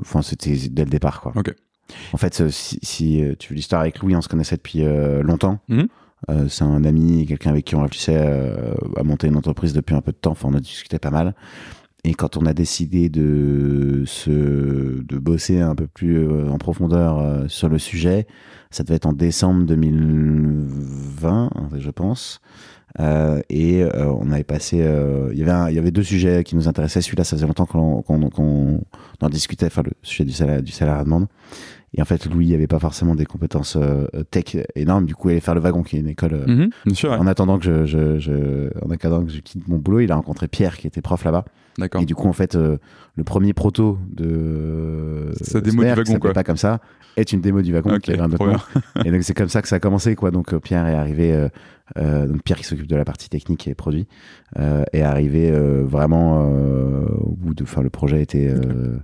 [0.01, 1.33] Enfin, c'était dès le départ, quoi.
[1.37, 1.55] Ok.
[2.13, 4.85] En fait, euh, si, si euh, tu veux l'histoire avec Louis, on se connaissait depuis
[4.85, 5.59] euh, longtemps.
[5.69, 5.89] Mhm.
[6.31, 9.95] Euh, c'est un ami, quelqu'un avec qui on réfléchissait euh, à monter une entreprise depuis
[9.95, 10.31] un peu de temps.
[10.33, 11.35] Enfin, on a discuté pas mal.
[12.05, 17.47] Et quand on a décidé de se, de bosser un peu plus en profondeur euh,
[17.49, 18.27] sur le sujet,
[18.71, 22.41] ça devait être en décembre 2020, je pense.
[23.01, 26.03] Euh, et euh, on avait passé, euh, il y avait un- il y avait deux
[26.03, 27.01] sujets qui nous intéressaient.
[27.01, 28.81] Celui-là, ça faisait longtemps qu'on qu'on qu'on
[29.23, 31.27] en discutait, enfin le sujet du salaire, du salaire à demande.
[31.95, 35.05] Et en fait, Louis avait pas forcément des compétences euh, tech énormes.
[35.07, 36.33] Du coup, il allait faire le wagon, qui est une école.
[36.35, 37.17] euh, mhm, bien sûr, ouais.
[37.19, 40.17] En attendant que je, je, je, en attendant que je quitte mon boulot, il a
[40.17, 41.45] rencontré Pierre, qui était prof là-bas.
[41.79, 42.01] d'accord.
[42.01, 42.79] Et du coup, en fait, euh,
[43.17, 46.33] le premier proto de la démo du Sper, wagon, quoi.
[46.33, 46.81] pas comme ça,
[47.17, 48.57] est une démo du wagon Ok, qui avait un autre trop nom.
[48.95, 49.05] bien.
[49.05, 50.31] Et donc c'est comme ça que ça a commencé, quoi.
[50.31, 51.49] Donc Pierre est arrivé,
[51.97, 54.07] donc Pierre qui s'occupe de la partie technique et produit,
[54.59, 58.99] euh, est arrivé euh, vraiment euh, au bout de, enfin le projet était euh,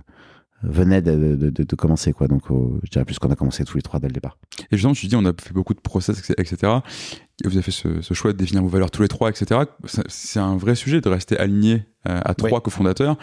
[0.63, 2.27] venait de, de, de, de commencer, quoi.
[2.27, 2.43] Donc
[2.83, 4.37] je dirais plus qu'on a commencé tous les trois dès le départ.
[4.71, 6.73] Et justement, tu dis, on a fait beaucoup de process, etc.
[7.43, 9.61] Et vous avez fait ce, ce choix de définir vos valeurs tous les trois, etc.
[10.07, 12.61] C'est- un vrai sujet de rester aligné euh, à trois Ouais.
[12.61, 13.17] cofondateurs.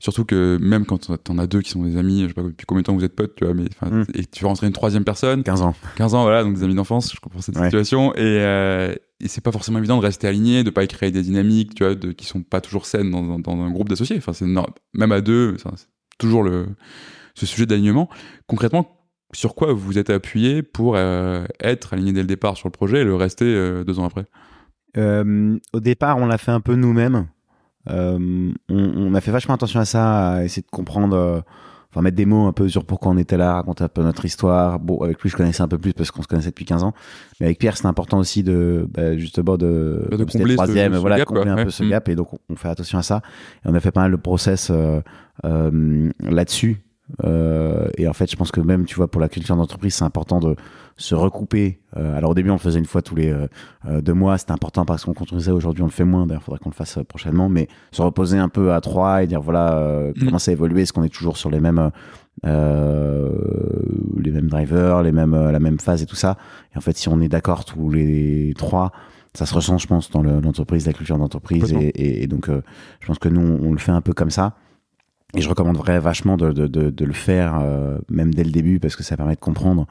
[0.00, 2.64] Surtout que même quand t'en as deux qui sont des amis, je sais pas depuis
[2.66, 4.04] combien de temps vous êtes potes, tu vois, mais enfin, Mm.
[4.14, 5.74] et tu vas rentrer une troisième personne, 15 ans.
[5.96, 7.64] 15 ans, voilà, donc des amis d'enfance, je comprends cette Ouais.
[7.64, 8.12] situation.
[8.14, 11.74] Et, euh, et c'est pas forcément évident de rester aligné, de pas créer des dynamiques,
[11.74, 14.16] tu vois, de, qui sont pas toujours saines dans, dans, dans un groupe d'associés.
[14.16, 15.56] Enfin, c'est même à deux,
[16.20, 16.66] toujours le,
[17.34, 18.08] ce sujet d'alignement.
[18.46, 18.96] Concrètement,
[19.32, 22.72] sur quoi vous vous êtes appuyé pour euh, être aligné dès le départ sur le
[22.72, 24.26] projet et le rester euh, deux ans après?
[24.96, 27.26] Euh, au départ, on l'a fait un peu nous-mêmes.
[27.86, 31.42] On, on a fait vachement attention à ça, à essayer de comprendre,
[31.90, 34.24] enfin mettre des mots un peu sur pourquoi on était là, raconter un peu notre
[34.24, 34.78] histoire.
[34.80, 36.92] Bon, avec lui, je connaissais un peu plus parce qu'on se connaissait depuis 15 ans.
[37.40, 40.94] Mais avec Pierre, c'était important aussi de, bah, justement, de, Bah, de combler ce- troisième,
[40.94, 41.64] ce voilà, gap, combler un Ouais.
[41.64, 42.08] peu ce gap.
[42.08, 43.22] Et donc, on, on fait attention à ça.
[43.64, 44.70] Et on a fait pas mal de process
[45.44, 46.82] là-dessus.
[47.24, 50.04] Euh, et en fait, je pense que même, tu vois, pour la culture d'entreprise, c'est
[50.04, 50.54] important de
[50.96, 51.80] se recouper.
[51.96, 53.48] Euh, alors au début, on le faisait une fois tous les euh,
[53.86, 54.38] euh, deux mois.
[54.38, 55.50] C'était important parce qu'on construisait.
[55.50, 56.24] Aujourd'hui, on le fait moins.
[56.26, 57.48] D'ailleurs, il faudrait qu'on le fasse euh, prochainement.
[57.48, 60.24] Mais se reposer un peu à trois et dire voilà euh, Mm.
[60.24, 60.82] comment ça a évolué.
[60.82, 61.90] Est-ce qu'on est toujours sur les mêmes
[62.46, 63.30] euh,
[64.16, 66.36] les mêmes drivers, les mêmes euh, la même phase et tout ça?
[66.74, 68.92] Et en fait, si on est d'accord tous les trois,
[69.34, 71.72] ça se ressent, je pense, dans le- l'entreprise, la culture d'entreprise.
[71.72, 72.62] Et, et- et donc, euh,
[73.00, 74.54] je pense que nous, on, on le fait un peu comme ça.
[75.34, 79.16] Et je recommanderais vachement de, le faire, euh, même dès le début, parce que ça
[79.16, 79.86] permet de comprendre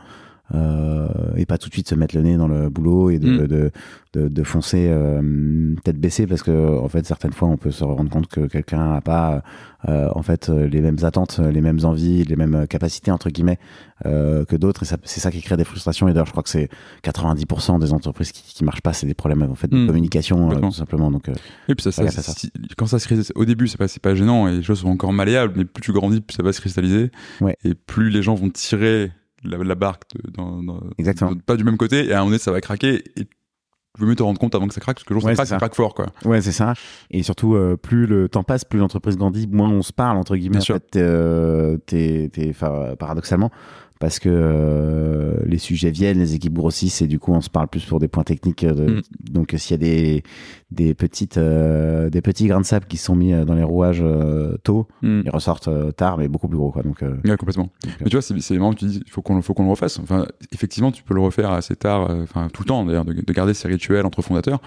[0.54, 3.48] et pas tout de suite se mettre le nez dans le boulot et de, Mm.
[3.48, 3.72] de,
[4.14, 7.84] de, de foncer euh, tête baissée, parce que en fait, certaines fois, on peut se
[7.84, 9.44] rendre compte que quelqu'un n'a pas
[9.88, 13.60] euh, en fait euh, les mêmes attentes, les mêmes envies, les mêmes capacités entre guillemets
[14.06, 14.84] euh, que d'autres.
[14.84, 16.08] Et c'est ça qui crée des frustrations.
[16.08, 16.70] Et d'ailleurs, je crois que c'est
[17.04, 19.88] 90% des entreprises qui, qui marchent pas, c'est des problèmes en fait de Mm.
[19.88, 21.12] communication, euh, tout simplement.
[21.12, 21.34] Donc, euh,
[21.68, 22.22] Et puis ça, ça, ça.
[22.34, 24.80] si- quand ça se cristallise, au début, c'est pas, c'est pas gênant et les choses
[24.80, 27.12] sont encore malléables, mais plus tu grandis, plus ça va se cristalliser.
[27.42, 27.56] Ouais.
[27.64, 29.12] Et plus les gens vont tirer
[29.44, 31.34] la, la barque de- dans, dans- Exactement.
[31.34, 33.04] de- pas du même côté, et à un moment donné, ça va craquer.
[33.16, 33.26] Et
[33.96, 35.34] tu veux mieux te rendre compte avant que ça craque, parce que le jour Ouais,
[35.34, 35.58] ça craque, ça ça.
[35.58, 36.08] craque fort, quoi.
[36.26, 36.74] Ouais, c'est ça.
[37.12, 40.36] Et surtout, euh, plus le temps passe, plus l'entreprise grandit, moins on se parle, entre
[40.36, 40.76] guillemets, Bien en sûr.
[40.76, 42.54] fait, euh, t'es- t'es-
[42.98, 43.52] paradoxalement.
[44.00, 47.68] Parce que euh, les sujets viennent, les équipes grossissent et du coup on se parle
[47.68, 48.64] plus pour des points techniques.
[48.64, 49.02] euh, de- Mm.
[49.32, 50.24] Donc s'il y a des,
[50.72, 54.00] des, petites, euh, des petits grains de sable qui sont mis euh, dans les rouages
[54.02, 55.22] euh, tôt, Mm.
[55.26, 56.72] ils ressortent euh, tard mais beaucoup plus gros.
[56.72, 56.82] Quoi.
[56.84, 57.70] Donc, euh, Ouais, complètement.
[58.00, 60.00] Mais tu vois, c'est marrant que tu dis, il faut qu'on faut qu'on le refasse.
[60.00, 63.34] Enfin, effectivement, tu peux le refaire assez tard, enfin tout le temps d'ailleurs, de, de
[63.34, 64.62] garder ces rituels entre fondateurs.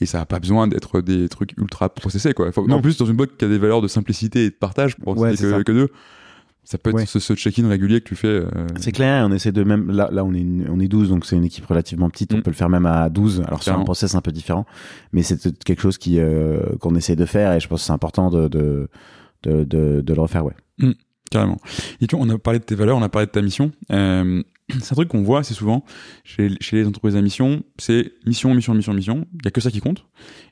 [0.00, 2.52] Et ça n'a pas besoin d'être des trucs ultra processés, quoi.
[2.52, 2.76] Faut- Non.
[2.76, 5.18] en plus, dans une boîte qui a des valeurs de simplicité et de partage, pour
[5.18, 5.88] Ouais, que, que deux,
[6.70, 7.06] ça peut être Ouais.
[7.06, 8.28] ce, ce check-in régulier que tu fais.
[8.28, 8.44] euh,
[8.78, 9.90] C'est clair, on essaie de même.
[9.90, 12.34] Là, là on, est une- on est 12, donc c'est une équipe relativement petite.
[12.34, 12.42] On Mm.
[12.42, 13.42] peut le faire même à 12.
[13.46, 14.66] Alors, c'est un process un peu différent,
[15.12, 17.92] mais c'est quelque chose qui euh, qu'on essaie de faire, et je pense que c'est
[17.92, 18.88] important de, de,
[19.44, 20.54] de, de, de le refaire, ouais.
[21.30, 21.58] Carrément.
[22.00, 23.70] Et tu vois, on a parlé de tes valeurs, on a parlé de ta mission.
[23.92, 24.42] Euh,
[24.80, 25.84] c'est un truc qu'on voit assez souvent
[26.24, 27.62] chez, chez les entreprises à mission.
[27.78, 29.26] C'est mission, mission, mission, mission.
[29.34, 30.06] Il y a que ça qui compte.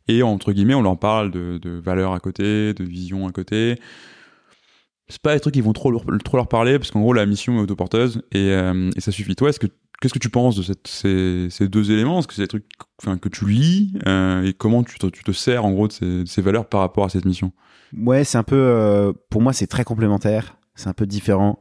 [0.08, 3.78] Et entre guillemets, on leur parle de, de valeurs à côté, de vision à côté.
[5.08, 7.62] C'est pas des trucs qui vont trop leur, parler parce qu'en gros, la mission est
[7.62, 9.36] autoporteuse et, euh, ça suffit.
[9.36, 12.18] Toi, est-ce que Qu'est-ce que tu penses de ces, deux éléments?
[12.18, 12.68] Est-ce que c'est des trucs
[13.18, 16.80] que tu lis euh, et comment tu te, sers en gros de ces, valeurs par
[16.80, 17.50] rapport à cette mission?
[17.96, 18.56] Ouais, c'est un peu.
[18.56, 20.58] euh, pour moi, c'est très complémentaire.
[20.74, 21.58] C'est un peu différent.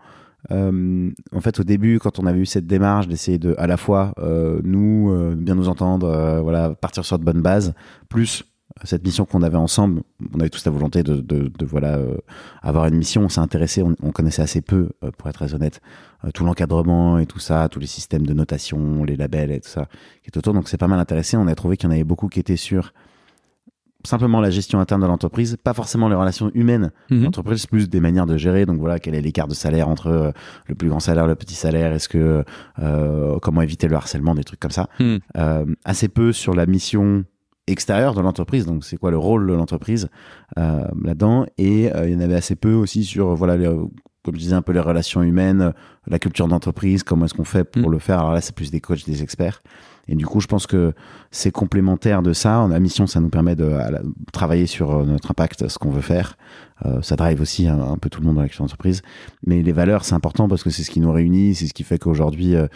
[0.52, 4.14] En fait, au début, quand on avait eu cette démarche d'essayer de, à la fois,
[4.66, 7.74] nous, bien nous entendre, voilà, partir sur de bonnes bases,
[8.10, 8.44] plus
[8.84, 10.02] cette mission qu'on avait ensemble,
[10.34, 12.18] on avait tous la volonté de, de, de, voilà, euh,
[12.62, 13.22] avoir une mission.
[13.24, 15.80] On s'est intéressé, on, on connaissait assez peu, euh, pour être très honnête,
[16.26, 19.70] euh, tout l'encadrement et tout ça, tous les systèmes de notation, les labels et tout
[19.70, 19.86] ça
[20.24, 20.54] qui est autour.
[20.54, 21.38] Donc, c'est pas mal intéressé.
[21.38, 22.94] On a trouvé qu'il y en avait beaucoup qui étaient sur
[24.04, 27.24] simplement la gestion interne de l'entreprise, pas forcément les relations humaines Mhm.
[27.24, 28.66] l'entreprise, plus des manières de gérer.
[28.68, 30.32] Donc voilà, quel est l'écart de salaire entre euh,
[30.68, 31.92] le plus grand salaire, le petit salaire?
[31.92, 32.44] Est-ce que
[32.80, 34.90] euh, comment éviter le harcèlement, des trucs comme ça.
[35.00, 35.20] Mhm.
[35.38, 37.24] Euh, assez peu sur la mission
[37.68, 38.66] extérieure de l'entreprise.
[38.66, 40.10] Donc c'est quoi le rôle de l'entreprise
[40.58, 41.46] euh, là-dedans?
[41.58, 43.66] Et euh, il y en avait assez peu aussi sur voilà les,
[44.24, 45.74] comme je disais un peu les relations humaines,
[46.08, 47.92] la culture d'entreprise, comment est-ce qu'on fait pour Mhm.
[47.92, 48.20] le faire.
[48.20, 49.62] Alors là, c'est plus des coachs, des experts.
[50.08, 50.94] Et du coup, je pense que
[51.32, 52.68] c'est complémentaire de ça.
[52.70, 56.02] La mission, ça nous permet de la- travailler sur euh, notre impact, ce qu'on veut
[56.02, 56.38] faire.
[56.86, 59.02] Euh, ça drive aussi un, un peu tout le monde dans l'action d'entreprise.
[59.48, 61.82] Mais les valeurs, c'est important parce que c'est ce qui nous réunit, c'est ce qui
[61.84, 62.68] fait qu'aujourd'hui, euh,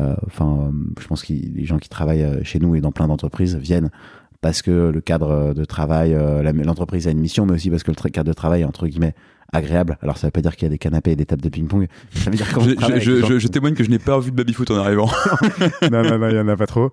[0.00, 2.92] euh, enfin, euh, je pense que les gens qui travaillent euh, chez nous et dans
[2.92, 3.90] plein d'entreprises viennent
[4.40, 7.90] parce que le cadre de travail, euh, l'entreprise a une mission, mais aussi parce que
[7.90, 9.14] le cadre de travail est entre guillemets
[9.50, 9.96] agréable.
[10.02, 11.88] Alors ça veut pas dire qu'il y a des canapés et des tables de ping-pong.
[12.12, 13.88] Ça veut dire qu'on Je, travaille avec je- des gens- je- je témoigne que je
[13.88, 15.08] n'ai pas vu de baby-foot en arrivant.
[15.90, 16.90] non, non, non, il y en a pas trop.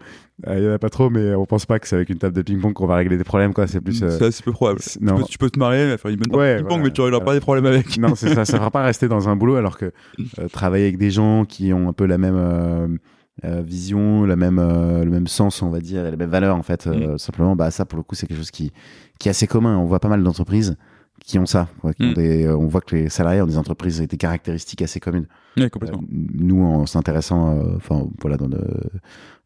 [0.48, 2.18] Euh, Il y en a pas trop, mais on pense pas que c'est avec une
[2.18, 3.68] table de ping-pong qu'on va régler des problèmes, quoi.
[3.68, 4.02] C'est plus.
[4.02, 4.80] euh, C'est assez peu probable.
[4.82, 5.18] c'est- Tu non.
[5.18, 6.84] peux, tu peux te marier, faire une bonne Ouais, de ping-pong, voilà.
[6.86, 7.98] mais tu n'auras pas des problèmes avec.
[7.98, 8.46] non, c'est ça.
[8.46, 9.92] Ça fera pas rester dans un boulot, alors que
[10.40, 12.98] euh, travailler avec des gens qui ont un peu la même
[13.44, 16.56] euh, vision, la même, euh, le même sens, on va dire, et les mêmes valeurs,
[16.56, 16.88] en fait.
[16.88, 18.72] euh, Simplement, bah ça, pour le coup, c'est quelque chose qui,
[19.20, 19.78] qui est assez commun.
[19.78, 20.78] On voit pas mal d'entreprises
[21.24, 21.68] qui ont ça.
[21.82, 22.14] quoi, qui ont Mm.
[22.14, 25.28] des, euh, on voit que les salariés ont des entreprises avec des caractéristiques assez communes.
[25.60, 25.70] Euh,
[26.12, 28.90] nous, en s'intéressant, enfin, voilà, dans le-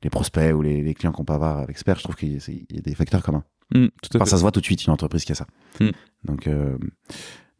[0.04, 2.38] les prospects ou les, les clients qu'on peut avoir avec Expert, je trouve qu'il y,
[2.38, 3.44] a- il y a des facteurs communs.
[3.74, 4.32] Mm, tout à Enfin, fait.
[4.32, 5.46] ça se voit tout de suite, une entreprise qui a ça.
[5.80, 5.90] Mm.
[6.26, 6.50] Donc,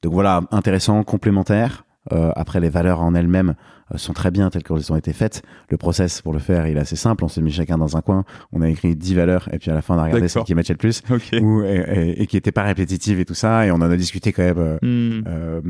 [0.02, 1.86] donc voilà, intéressant, complémentaire.
[2.12, 3.54] Après, les valeurs en elles-mêmes
[3.98, 5.42] sont très bien telles qu'elles ont été faites.
[5.70, 7.24] Le process pour le faire, il est assez simple.
[7.24, 8.24] On s'est mis chacun dans un coin.
[8.52, 10.56] On a écrit 10 valeurs et puis à la fin, on a regardé celle qui
[10.56, 11.02] matchait le plus
[11.42, 13.66] ou, et, et- et qui n'était pas répétitive et tout ça.
[13.66, 14.58] Et on en a discuté quand même.
[14.58, 15.24] euh, Mm.
[15.28, 15.62] euh,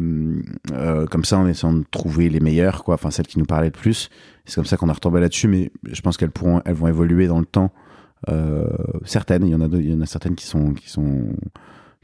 [0.73, 3.67] euh, comme ça en essayant de trouver les meilleures quoi enfin celles qui nous parlaient
[3.67, 4.09] le plus
[4.45, 7.27] c'est comme ça qu'on a retombé là-dessus mais je pense qu'elles pourront elles vont évoluer
[7.27, 7.71] dans le temps
[8.29, 8.67] euh,
[9.05, 11.27] certaines il y en a deux- il y en a certaines qui sont qui sont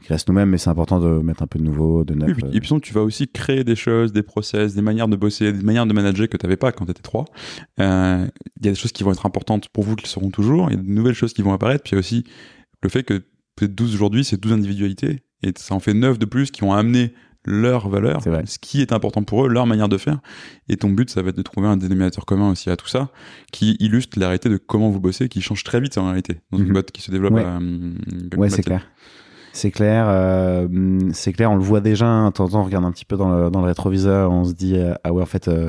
[0.02, 2.44] qui restent nous-mêmes mais c'est important de mettre un peu de nouveau de neuf Oui,
[2.44, 2.50] euh.
[2.52, 5.62] et puis tu vas aussi créer des choses, des process, des manières de bosser, des
[5.64, 7.24] manières de manager que tu n'avais pas quand tu étais trois.
[7.80, 8.26] Euh,
[8.60, 10.70] Il y a des choses qui vont être importantes pour vous, qui le seront toujours.
[10.70, 11.82] Il y a de nouvelles choses qui vont apparaître.
[11.82, 12.24] Puis il y a aussi
[12.82, 13.22] le fait que
[13.62, 15.22] êtes 12 aujourd'hui, c'est 12 individualités.
[15.42, 17.14] Et ça en fait 9 de plus qui vont amener
[17.48, 18.42] leurs valeurs, C'est vrai.
[18.44, 20.18] ce qui est important pour eux, leur manière de faire.
[20.68, 23.08] Et ton but, ça va être de trouver un dénominateur commun aussi à tout ça,
[23.52, 26.58] qui illustre la réalité de comment vous bossez, qui change très vite en réalité, dans
[26.58, 26.72] une Mhm.
[26.72, 27.44] boîte qui se développe Ouais.
[27.44, 27.96] à, comme
[28.36, 28.86] ouais c'est clair
[29.56, 30.68] c'est clair euh,
[31.12, 33.04] c'est clair on le voit déjà hein, de temps en temps on regarde un petit
[33.04, 35.66] peu dans le, dans le rétroviseur on se dit euh, ah ouais en fait euh,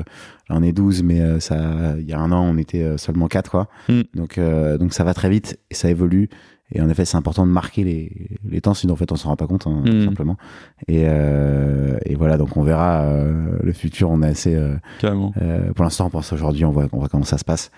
[0.48, 1.56] là on est 12 mais euh, ça
[1.98, 4.02] il y a un an on était euh, seulement 4 quoi Mm.
[4.14, 6.28] donc euh, donc ça va très vite et ça évolue
[6.72, 8.12] et en effet c'est important de marquer les,
[8.48, 10.04] les temps sinon en fait on s'en rend pas compte hein, tout Mm.
[10.04, 10.36] simplement
[10.86, 14.76] et, euh, et voilà donc on verra euh, le futur on est assez euh,
[15.40, 17.70] euh, pour l'instant, on pense aujourd'hui, on voit, on voit comment ça se passe.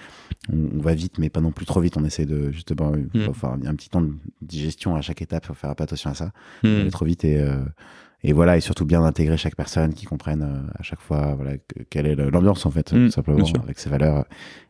[0.53, 1.97] On, on va vite, mais pas non plus trop vite.
[1.97, 3.67] On essaie de justement, Mm.
[3.67, 5.47] a un petit temps de digestion à chaque étape.
[5.47, 6.33] Faut faire peu attention à ça.
[6.63, 6.81] Hmm.
[6.81, 7.57] Aller trop vite et, euh,
[8.23, 11.53] et voilà, et surtout bien intégrer chaque personne, qui comprenne euh, à chaque fois voilà
[11.91, 14.25] quelle est l'ambiance en fait, Mm, tout simplement avec ses valeurs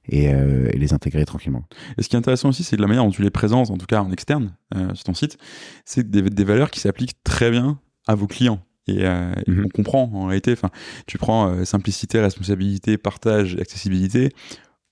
[0.08, 1.64] et, euh, et les intégrer tranquillement.
[1.98, 3.76] Et ce qui est intéressant aussi, c'est de la manière dont tu les présentes, en
[3.76, 5.36] tout cas en externe, euh, sur ton site,
[5.84, 8.60] c'est des, des valeurs qui s'appliquent très bien à vos clients.
[8.86, 9.64] Et, euh, Mhm.
[9.66, 10.70] on comprend en réalité, enfin,
[11.06, 14.30] tu prends euh, simplicité, responsabilité, partage, accessibilité.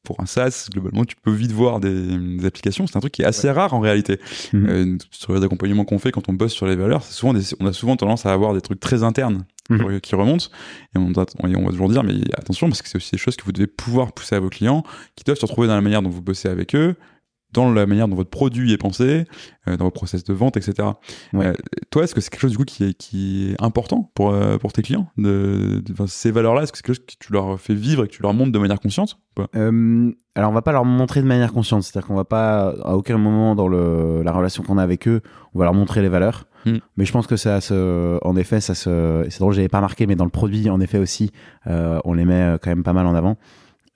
[0.05, 2.87] Pour un SaaS, globalement, tu peux vite voir des, des applications.
[2.87, 4.19] C'est un truc qui est assez rare en réalité.
[4.53, 4.67] Mhm.
[4.69, 7.43] Euh, sur les accompagnements qu'on fait quand on bosse sur les valeurs, c'est souvent des-
[7.61, 10.01] on a souvent tendance à avoir des trucs très internes Mhm.
[10.01, 10.47] qui remontent.
[10.95, 13.37] Et on, et on va toujours dire, mais attention, parce que c'est aussi des choses
[13.37, 14.83] que vous devez pouvoir pousser à vos clients,
[15.15, 16.95] qui doivent se retrouver dans la manière dont vous bossez avec eux,
[17.67, 19.25] dans la manière dont votre produit est pensé,
[19.69, 20.89] euh, dans vos process de vente, etc.
[21.33, 21.47] Ouais.
[21.49, 21.53] Euh,
[21.91, 24.59] toi, est-ce que c'est quelque chose du coup qui est, qui est important pour, euh,
[24.59, 27.33] pour tes clients de, de- enfin, Ces valeurs-là, est-ce que c'est quelque chose que tu
[27.33, 29.19] leur fais vivre et que tu leur montres de manière consciente
[30.35, 33.19] alors on va pas leur montrer de manière consciente, c'est-à-dire qu'on va pas à aucun
[33.19, 35.21] moment dans le, la relation qu'on a avec eux,
[35.55, 36.47] on va leur montrer les valeurs.
[36.67, 36.79] Mm.
[36.97, 40.07] Mais je pense que ça se, en effet, ça se, c'est drôle, j'avais pas marqué,
[40.07, 41.31] mais dans le produit, en effet aussi,
[41.69, 43.37] euh, on les met quand même pas mal en avant.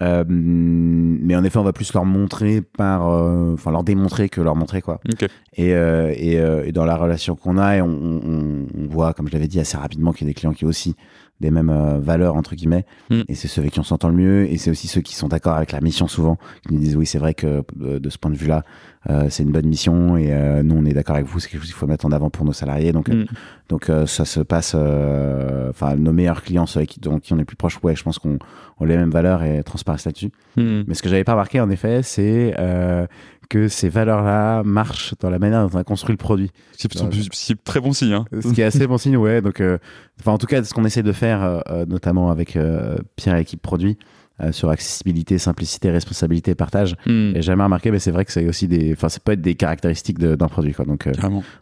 [0.03, 4.41] Euh, mais en effet, on va plus leur montrer par, euh, enfin leur démontrer que
[4.41, 5.01] leur montrer quoi.
[5.13, 5.29] Ok.
[5.55, 9.13] Et, euh, et, euh, et dans la relation qu'on a, et on, on, on voit,
[9.13, 10.97] comme je l'avais dit assez rapidement, qu'il y a des clients qui aussi
[11.41, 12.85] des mêmes euh, valeurs entre guillemets.
[13.11, 13.23] Mm.
[13.29, 15.29] Et c'est ceux avec qui on s'entend le mieux, et c'est aussi ceux qui sont
[15.29, 18.19] d'accord avec la mission souvent, qui nous disent oui, c'est vrai que euh, de ce
[18.19, 18.63] point de vue-là,
[19.11, 21.63] euh, c'est une bonne mission, et euh, nous on est d'accord avec vous, c'est quelque
[21.63, 22.93] chose qu'il faut mettre en avant pour nos salariés.
[22.93, 23.27] Donc, euh, Mm.
[23.69, 27.33] donc euh, ça se passe, euh, enfin nos meilleurs clients, ceux avec qui, dont qui
[27.33, 28.39] on est plus proche, ouais, je pense qu'on
[28.79, 30.31] on a les mêmes valeurs et transparence là-dessus.
[30.57, 30.83] Hmm.
[30.87, 33.07] Mais ce que j'avais pas remarqué, en effet, c'est euh,
[33.53, 36.51] que ces valeurs-là marchent dans la manière dont on a construit le produit.
[36.77, 36.89] C'est
[37.33, 38.15] c'est très bon signe.
[38.15, 38.25] Hein.
[38.41, 39.43] Ce qui est assez bon signe, ouais.
[39.43, 39.77] Donc, euh,
[40.21, 43.35] enfin, en tout cas, ce qu'on essaie de faire, euh, euh, notamment avec euh, Pierre
[43.37, 43.99] et l'équipe produit,
[44.41, 46.97] euh, sur accessibilité, simplicité, responsabilité, partage.
[47.07, 47.33] Hmm.
[47.33, 49.43] Et j'ai jamais remarqué, mais c'est vrai que c'est aussi des, enfin, c'est peut être
[49.43, 50.87] des caractéristiques d'un produit, quoi.
[50.87, 51.13] Donc, euh,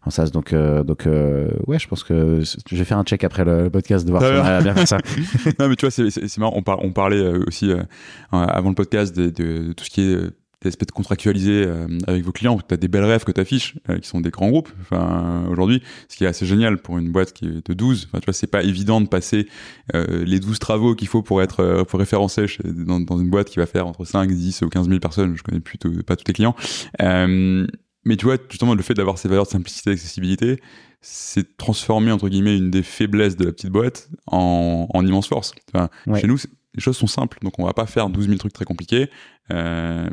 [0.07, 3.24] en SaaS, donc, euh, donc, euh, ouais, je pense que je vais faire un check
[3.24, 4.98] après le podcast de voir si on a bien fait ça.
[5.59, 6.53] non, mais tu vois, c'est marrant.
[6.57, 7.83] On, par- on parlait euh, aussi euh,
[8.31, 10.31] avant le podcast de, de- de tout ce qui est
[10.64, 12.59] euh, aspects de contractualisé euh, avec vos clients.
[12.59, 14.68] Tu as des belles rêves que tu affiches, qui sont des grands groupes.
[14.83, 18.09] Enfin, aujourd'hui, ce qui est assez génial pour une boîte qui est de 12.
[18.09, 19.49] Enfin, tu vois, c'est pas évident de passer
[19.94, 23.49] euh, les 12 travaux qu'il faut pour être euh, pour référencer dans, dans une boîte
[23.51, 25.37] qui va faire entre 5, 10 ou 15 000 personnes.
[25.37, 26.55] Je connais plus tout- pas tous les clients.
[27.03, 27.66] Euh,
[28.05, 30.61] mais tu vois, justement, le fait d'avoir ces valeurs de simplicité et d'accessibilité,
[31.03, 35.53] c'est transformer, entre guillemets, une des faiblesses de la petite boîte en, en immense force.
[35.75, 36.20] Enfin, Ouais.
[36.20, 36.38] Chez nous,
[36.75, 39.11] les choses sont simples, donc on va pas faire 12 000 trucs très compliqués.
[39.53, 40.09] Euh,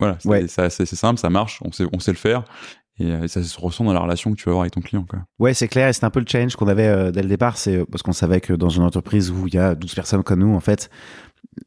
[0.00, 0.48] voilà, c'est Ouais.
[0.48, 2.44] simple, ça marche, on sait, on sait le faire,
[2.98, 5.04] et, euh, ça se ressent dans la relation que tu vas avoir avec ton client.
[5.08, 5.20] Quoi.
[5.38, 7.56] Ouais, c'est clair, et c'est un peu le challenge qu'on avait euh, dès le départ,
[7.56, 10.22] c'est euh, parce qu'on savait que dans une entreprise où il y a 12 personnes
[10.22, 10.90] comme nous, en fait,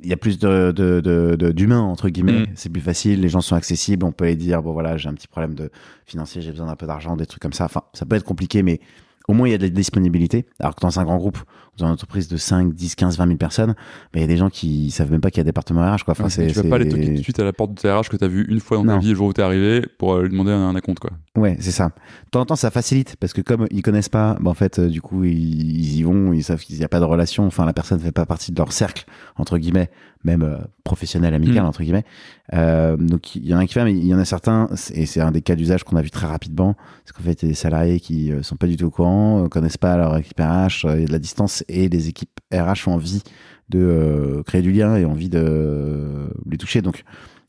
[0.03, 2.41] il y a plus de, de, de, d'humains, entre guillemets.
[2.41, 2.47] Mm.
[2.55, 5.13] C'est plus facile, les gens sont accessibles, on peut les dire, bon voilà, j'ai un
[5.13, 5.71] petit problème de
[6.05, 7.65] financier, j'ai besoin d'un peu d'argent, des trucs comme ça.
[7.65, 8.79] Enfin, ça peut être compliqué, mais
[9.27, 10.45] au moins il y a de la disponibilité.
[10.59, 11.39] Alors que dans un grand groupe,
[11.77, 13.73] dans une entreprise de 5, 10, 15, 20 000 personnes,
[14.13, 16.03] il y a des gens qui savent même pas qu'il y a un département RH,
[16.05, 16.11] quoi.
[16.11, 18.09] Enfin, c'est, tu vas pas aller toquer tout de suite à la porte de TRH
[18.09, 18.99] que tu as vu une fois dans ta Non.
[18.99, 20.99] vie le jour où tu es arrivé pour euh, lui demander un, un compte.
[20.99, 21.11] Quoi.
[21.35, 21.87] Ouais, c'est ça.
[22.25, 24.77] De temps en temps, ça facilite parce que comme ils connaissent pas, bah, en fait,
[24.79, 27.45] euh, du coup, ils, ils y vont, ils savent qu'il n'y a pas de relation.
[27.47, 29.05] Enfin, la personne ne fait pas partie de leur cercle
[29.35, 29.89] entre guillemets,
[30.23, 31.65] même euh, professionnel, amical Mm.
[31.65, 32.05] entre guillemets.
[32.53, 35.05] Euh, donc, il y en a qui fait, mais il y en a certains, et
[35.05, 37.47] c'est un des cas d'usage qu'on a vu très rapidement, c'est qu'en fait, il y
[37.47, 40.15] a des salariés qui euh, sont pas du tout au courant, euh, connaissent pas leur
[40.17, 43.23] équipe RH, il y a de la distance et les équipes RH ont envie
[43.69, 46.81] de euh, créer du lien et envie de euh, les toucher.
[46.81, 47.03] Donc,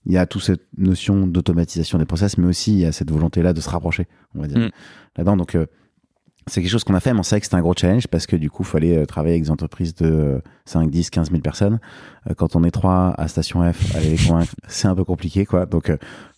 [0.06, 3.10] il y a toute cette notion d'automatisation des process, mais aussi il y a cette
[3.10, 4.70] volonté-là de se rapprocher, on va dire, Mm.
[5.16, 5.36] là-dedans.
[5.36, 5.66] Donc, euh,
[6.46, 8.26] c'est quelque chose qu'on a fait, mais on savait que c'était un gros challenge parce
[8.26, 11.40] que du coup, il fallait travailler avec des entreprises de euh, 5, 10, 15 000
[11.40, 11.80] personnes.
[12.36, 15.64] Quand on est trois à Station F, aller les convaincre, c'est un peu compliqué, quoi.
[15.64, 15.90] Donc,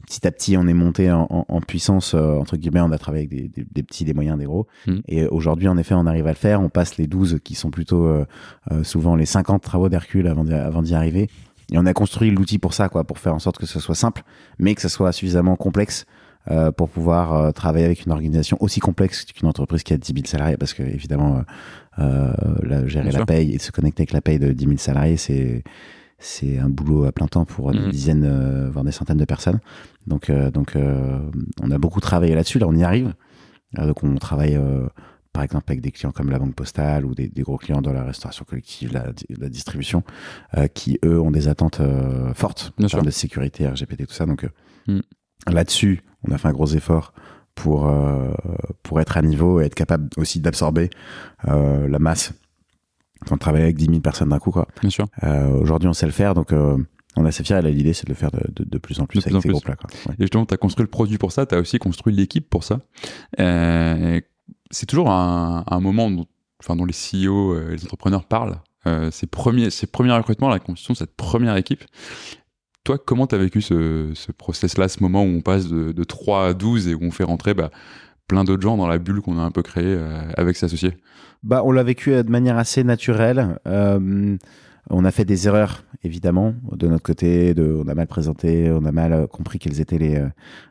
[0.06, 2.98] petit à petit, on est monté en, en- en puissance, euh, entre guillemets, on a
[2.98, 4.66] travaillé avec des, des- des petits, des moyens, des gros.
[4.86, 4.94] Mm.
[5.08, 6.60] Et aujourd'hui, en effet, on arrive à le faire.
[6.62, 8.24] On passe les 12 qui sont plutôt euh,
[8.72, 11.28] euh, souvent les 50 travaux d'Hercule avant d'y, avant arriver.
[11.72, 13.96] Et on a construit l'outil pour ça, quoi, pour faire en sorte que ce soit
[13.96, 14.22] simple,
[14.58, 16.06] mais que ce soit suffisamment complexe
[16.48, 20.12] euh, pour pouvoir euh, travailler avec une organisation aussi complexe qu'une entreprise qui a 10
[20.14, 21.42] 000 salariés, parce que évidemment, euh,
[21.98, 23.26] euh, la- gérer Bien la sûr.
[23.26, 25.64] paye et se connecter avec la paye de 10 000 salariés, c'est
[26.18, 27.90] c'est un boulot à plein temps pour des Mhm.
[27.90, 29.60] dizaines, euh, voire des centaines de personnes.
[30.06, 31.18] Donc, euh, donc euh,
[31.62, 32.58] on a beaucoup travaillé là-dessus.
[32.58, 33.14] Là, on y arrive.
[33.76, 34.58] Donc, on travaille,
[35.34, 37.92] par exemple, avec des clients comme la Banque Postale ou des, des gros clients dans
[37.92, 39.06] la restauration collective, la,
[39.38, 40.02] la distribution,
[40.56, 44.14] euh, qui, eux, ont des attentes euh, fortes Bien en termes de sécurité, RGPD, tout
[44.14, 44.24] ça.
[44.24, 44.48] Donc, euh,
[44.88, 45.02] Mhm.
[45.52, 47.12] là-dessus, on a fait un gros effort
[47.54, 47.90] pour,
[48.82, 50.88] pour être à niveau et être capable aussi d'absorber
[51.44, 52.32] la masse
[53.30, 54.50] on travaille avec 10 000 personnes d'un coup.
[54.50, 54.66] Quoi.
[54.80, 55.06] Bien sûr.
[55.24, 56.76] Euh, Aujourd'hui, on sait le faire, donc euh,
[57.16, 57.56] on est assez fiers.
[57.58, 59.28] Et là, l'idée, c'est de le faire de, de, de plus en plus De plus
[59.30, 59.52] avec en ces plus.
[59.52, 59.76] groupes-là.
[60.08, 60.14] Ouais.
[60.18, 62.64] Et justement, tu as construit le produit pour ça, tu as aussi construit l'équipe pour
[62.64, 62.80] ça.
[63.40, 64.20] Euh,
[64.70, 66.26] c'est toujours un, un moment dont,
[66.62, 68.58] enfin, dont les CEO, euh, les entrepreneurs parlent.
[68.86, 71.84] Euh, ces, premiers, ces premiers recrutements, la constitution de cette première équipe.
[72.84, 76.04] Toi, comment tu as vécu ce, ce process-là, ce moment où on passe de, de
[76.04, 77.70] 3 à 12 et où on fait rentrer bah,
[78.26, 80.96] plein d'autres gens dans la bulle qu'on a un peu créée euh, avec ses associés
[81.42, 83.58] bah, On l'a vécu de manière assez naturelle.
[83.66, 84.36] Euh,
[84.88, 87.54] on a fait des erreurs, évidemment, de notre côté.
[87.54, 90.28] De, on a mal présenté, on a mal euh, compris quelles étaient les, euh,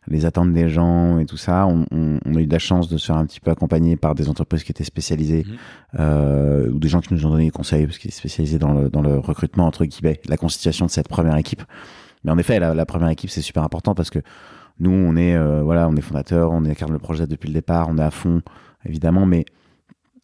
[0.08, 1.68] les attentes des gens et tout ça.
[1.68, 3.98] On, on, on, a eu de la chance de se faire un petit peu accompagner
[3.98, 5.98] par des entreprises qui étaient spécialisées mmh.
[6.00, 8.74] euh, ou des gens qui nous ont donné des conseils parce qu'ils étaient spécialisés dans
[8.74, 11.64] le, dans le recrutement, entre guillemets, la constitution de cette première équipe.
[12.24, 14.20] Mais en effet, la, la première équipe, c'est super important parce que
[14.80, 17.88] nous, on est, euh, voilà, on est fondateur, on incarne le projet depuis le départ,
[17.90, 18.42] on est à fond,
[18.86, 19.46] évidemment, mais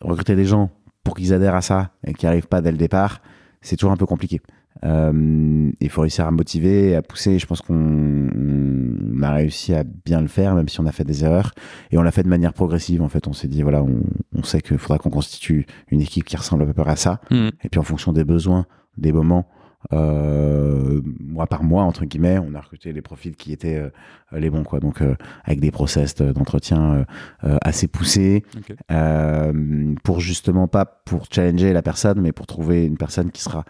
[0.01, 0.69] recruter des gens
[1.03, 3.21] pour qu'ils adhèrent à ça et qu'ils n'arrivent pas dès le départ,
[3.61, 4.41] c'est toujours un peu compliqué.
[4.83, 7.37] Euh, il faut réussir à motiver, à pousser.
[7.37, 11.03] Je pense qu'on on a réussi à bien le faire, même si on a fait
[11.03, 11.53] des erreurs.
[11.91, 13.01] Et on l'a fait de manière progressive.
[13.01, 14.01] En fait, on s'est dit voilà, on,
[14.33, 17.21] on sait qu'il faudra qu'on constitue une équipe qui ressemble à peu près à ça.
[17.29, 17.49] Mmh.
[17.63, 18.65] Et puis en fonction des besoins,
[18.97, 19.47] des moments,
[19.91, 23.89] mois par mois entre guillemets on a recruté les profils qui étaient euh,
[24.31, 24.79] les bons quoi.
[24.79, 27.05] Donc euh, avec des process d'entretien
[27.43, 28.43] euh, assez poussés
[28.91, 33.59] euh, pour justement pas pour challenger la personne mais pour trouver une personne qui sera
[33.59, 33.63] euh,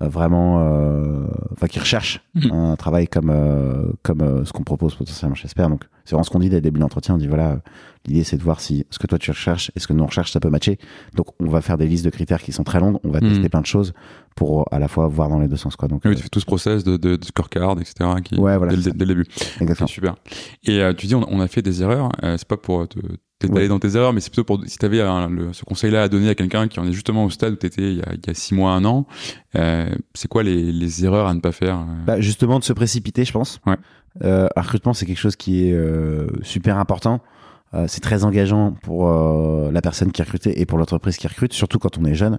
[0.00, 2.50] vraiment euh, enfin qui recherche Mhm.
[2.52, 6.24] un travail comme euh, comme euh, ce qu'on propose potentiellement chez Esper donc c'est vraiment
[6.24, 7.56] ce qu'on dit dès le début de l'entretien on dit voilà euh,
[8.06, 10.06] l'idée c'est de voir si ce que toi tu recherches et ce que nous on
[10.06, 10.78] recherche ça peut matcher
[11.14, 13.28] donc on va faire des listes de critères qui sont très longues on va Mhm.
[13.30, 13.92] tester plein de choses
[14.34, 16.28] pour à la fois voir dans les deux sens quoi donc Oui, euh, tu fais
[16.28, 17.94] tout ce process de, de, de scorecard, etc.
[18.24, 19.24] Qui, Ouais, voilà, dès, le- dès début.
[19.60, 20.16] exactement super.
[20.64, 22.08] Et euh, tu dis, on, on a fait des erreurs.
[22.24, 22.98] Euh, c'est pas pour te
[23.46, 23.68] t'étaler Ouais.
[23.68, 26.34] dans tes erreurs, mais c'est plutôt pour si tu avais ce conseil-là à donner à
[26.34, 28.30] quelqu'un qui en est justement au stade où tu étais il y, a, il y
[28.30, 29.06] a six mois, un an.
[29.56, 32.04] Euh, c'est quoi les, les erreurs à ne pas faire euh?
[32.06, 33.60] Bah, justement de se précipiter, je pense.
[33.66, 33.76] Ouais.
[34.22, 37.20] Euh, recrutement, c'est quelque chose qui est euh, super important.
[37.74, 41.26] Euh, c'est très engageant pour euh, la personne qui est recrutée et pour l'entreprise qui
[41.26, 42.38] recrute, surtout quand on est jeune.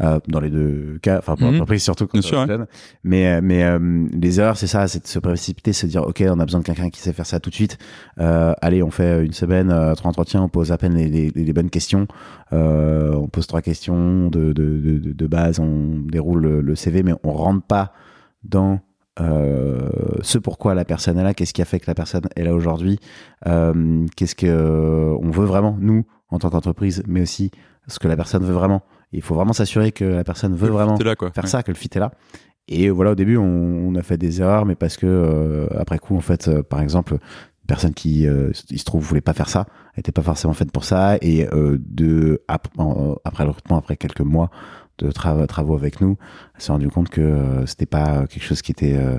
[0.00, 1.52] Euh, dans les deux cas, enfin pour Mhm.
[1.52, 2.66] l'entreprise surtout quand Bien on sûr, est jeune.
[3.04, 6.24] Mais euh, mais euh, les erreurs, c'est ça, c'est de se précipiter, se dire ok,
[6.28, 7.78] on a besoin de quelqu'un qui sait faire ça tout de suite.
[8.18, 11.30] Euh, allez, on fait une semaine, euh, trois entretiens, on pose à peine les, les,
[11.30, 12.08] les bonnes questions.
[12.52, 16.74] Euh, on pose trois questions de, de, de, de, de base, on déroule le, le
[16.74, 17.92] CV, mais on rentre pas
[18.42, 18.80] dans
[19.20, 19.88] euh,
[20.22, 22.54] ce pourquoi la personne est là, qu'est-ce qui a fait que la personne est là
[22.54, 22.98] aujourd'hui,
[23.46, 27.50] euh, qu'est-ce que euh, on veut vraiment nous en tant qu'entreprise, mais aussi
[27.88, 28.82] ce que la personne veut vraiment.
[29.12, 31.30] Il faut vraiment s'assurer que la personne veut vraiment T'es là, quoi.
[31.30, 31.50] faire Ouais.
[31.50, 32.12] ça, que le fit est là.
[32.68, 35.98] Et voilà, au début, on, on a fait des erreurs, mais parce que euh, après
[35.98, 39.34] coup, en fait, euh, par exemple, une personne qui, euh, il se trouve, voulait pas
[39.34, 43.50] faire ça, était pas forcément faite pour ça, et euh, de ap- en- après le
[43.50, 44.48] recrutement, après quelques mois
[44.98, 46.16] de tra- travaux avec nous,
[46.54, 49.18] elle s'est rendu compte que euh, c'était pas quelque chose qui était euh,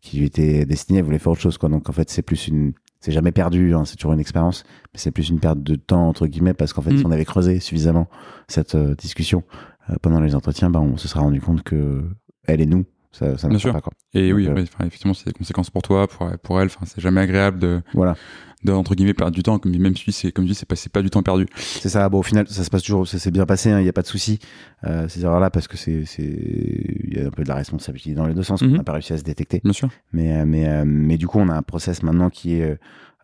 [0.00, 1.68] qui lui était destiné, elle voulait faire autre chose, quoi.
[1.68, 4.98] Donc en fait, c'est plus une c'est jamais perdu, hein, c'est toujours une expérience, mais
[4.98, 6.98] c'est plus une perte de temps entre guillemets parce qu'en fait, Mm.
[6.98, 8.08] si on avait creusé suffisamment
[8.48, 9.42] cette euh, discussion
[9.90, 12.02] euh, pendant les entretiens, ben on se serait rendu compte que
[12.46, 13.92] elle et nous, ça, ça ne pas quoi.
[14.14, 16.66] Et Donc, oui, euh, enfin, effectivement, c'est des conséquences pour toi, pour, pour elle.
[16.66, 18.16] Enfin, c'est jamais agréable de, Voilà,
[18.64, 19.60] de, entre guillemets, perdre du temps.
[19.64, 21.46] Même si c'est, comme je dis, c'est pas, c'est pas du temps perdu.
[21.56, 22.08] c'est ça.
[22.08, 24.02] Bon, au final, ça se passe toujours, ça s'est bien passé, il n'y a pas
[24.02, 24.38] de souci
[24.84, 28.14] euh, ces erreurs-là parce que c'est, c'est, il y a un peu de la responsabilité
[28.14, 28.62] dans les deux sens.
[28.62, 28.72] Mhm.
[28.72, 29.60] On n'a pas réussi à se détecter.
[29.62, 29.88] Bien sûr.
[30.12, 32.78] Mais, euh, mais, euh, mais du coup, on a un process maintenant qui est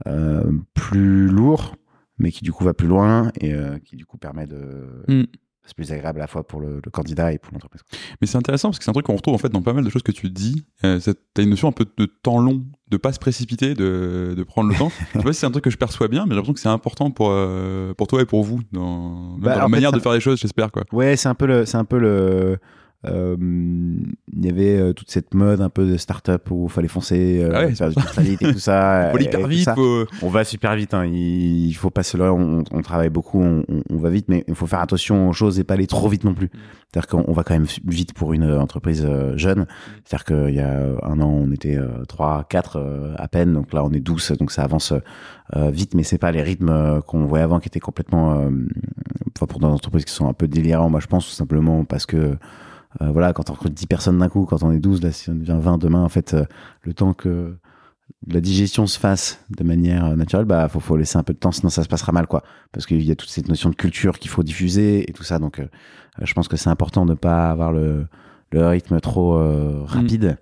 [0.06, 1.76] euh, plus lourd,
[2.18, 5.04] mais qui du coup va plus loin et euh, qui du coup permet de.
[5.08, 5.24] Mm.
[5.70, 7.82] C'est plus agréable à la fois pour le, le candidat et pour l'entreprise.
[8.20, 9.84] Mais c'est intéressant parce que c'est un truc qu'on retrouve en fait dans pas mal
[9.84, 10.64] de choses que tu dis.
[10.84, 14.34] Euh, c'est- T'as une notion un peu de temps long, de pas se précipiter, de,
[14.36, 14.90] de prendre le temps.
[15.14, 16.60] Je sais pas si c'est un truc que je perçois bien, mais j'ai l'impression que
[16.60, 19.92] c'est important pour, euh, pour toi et pour vous dans, Bah, dans la fait, manière
[19.92, 20.82] de faire les choses, j'espère quoi.
[20.92, 22.58] Ouais, c'est un peu le, c'est un peu le.
[23.06, 26.88] Euh, Il y avait euh, toute cette mode un peu de start-up où il fallait
[26.88, 29.12] foncer, euh, Ah ouais, faire du vite et tout ça.
[29.20, 31.04] Hyper vite, faut- On va super vite, hein.
[31.06, 34.66] il, il faut pas se on, on travaille beaucoup, on, va vite, mais il faut
[34.66, 36.50] faire attention aux choses et pas aller trop vite non plus.
[36.92, 39.66] C'est-à-dire qu'on on va quand même vite pour une entreprise jeune.
[40.04, 43.72] C'est-à-dire qu'il y a un an, on était euh, 3, 4 euh, à peine, donc
[43.72, 44.92] là on est 12, donc ça avance
[45.56, 48.50] vite, mais c'est pas les rythmes qu'on voyait avant qui étaient complètement, euh,
[49.36, 52.06] enfin pour des entreprises qui sont un peu délirants, moi je pense tout simplement parce
[52.06, 52.36] que
[53.00, 55.30] euh, voilà, quand on recrute 10 personnes d'un coup, quand on est 12, là si
[55.30, 56.44] on devient 20 demain, en fait, euh,
[56.82, 57.56] le temps que
[58.26, 61.38] la digestion se fasse de manière euh, naturelle, bah faut, faut laisser un peu de
[61.38, 62.42] temps, sinon ça se passera mal, quoi.
[62.72, 65.38] Parce qu'il y a toute cette notion de culture qu'il faut diffuser et tout ça.
[65.38, 65.66] Donc, euh,
[66.20, 68.06] je pense que c'est important de pas avoir le,
[68.50, 70.38] le rythme trop euh, rapide.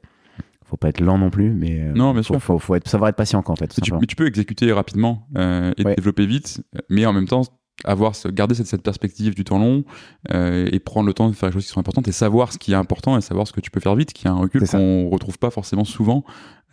[0.64, 2.42] Faut pas être lent non plus, mais Non, bien faut, sûr.
[2.42, 3.68] faut, faut être, savoir être patient, en fait.
[3.82, 5.94] tu, mais tu peux exécuter rapidement euh, et Ouais.
[5.94, 7.42] développer vite, mais en même temps
[7.84, 9.84] avoir garder cette, cette perspective du temps long
[10.32, 12.58] euh, et prendre le temps de faire les choses qui sont importantes et savoir ce
[12.58, 14.60] qui est important et savoir ce que tu peux faire vite, qui est un recul
[14.68, 16.24] qu'on retrouve pas forcément souvent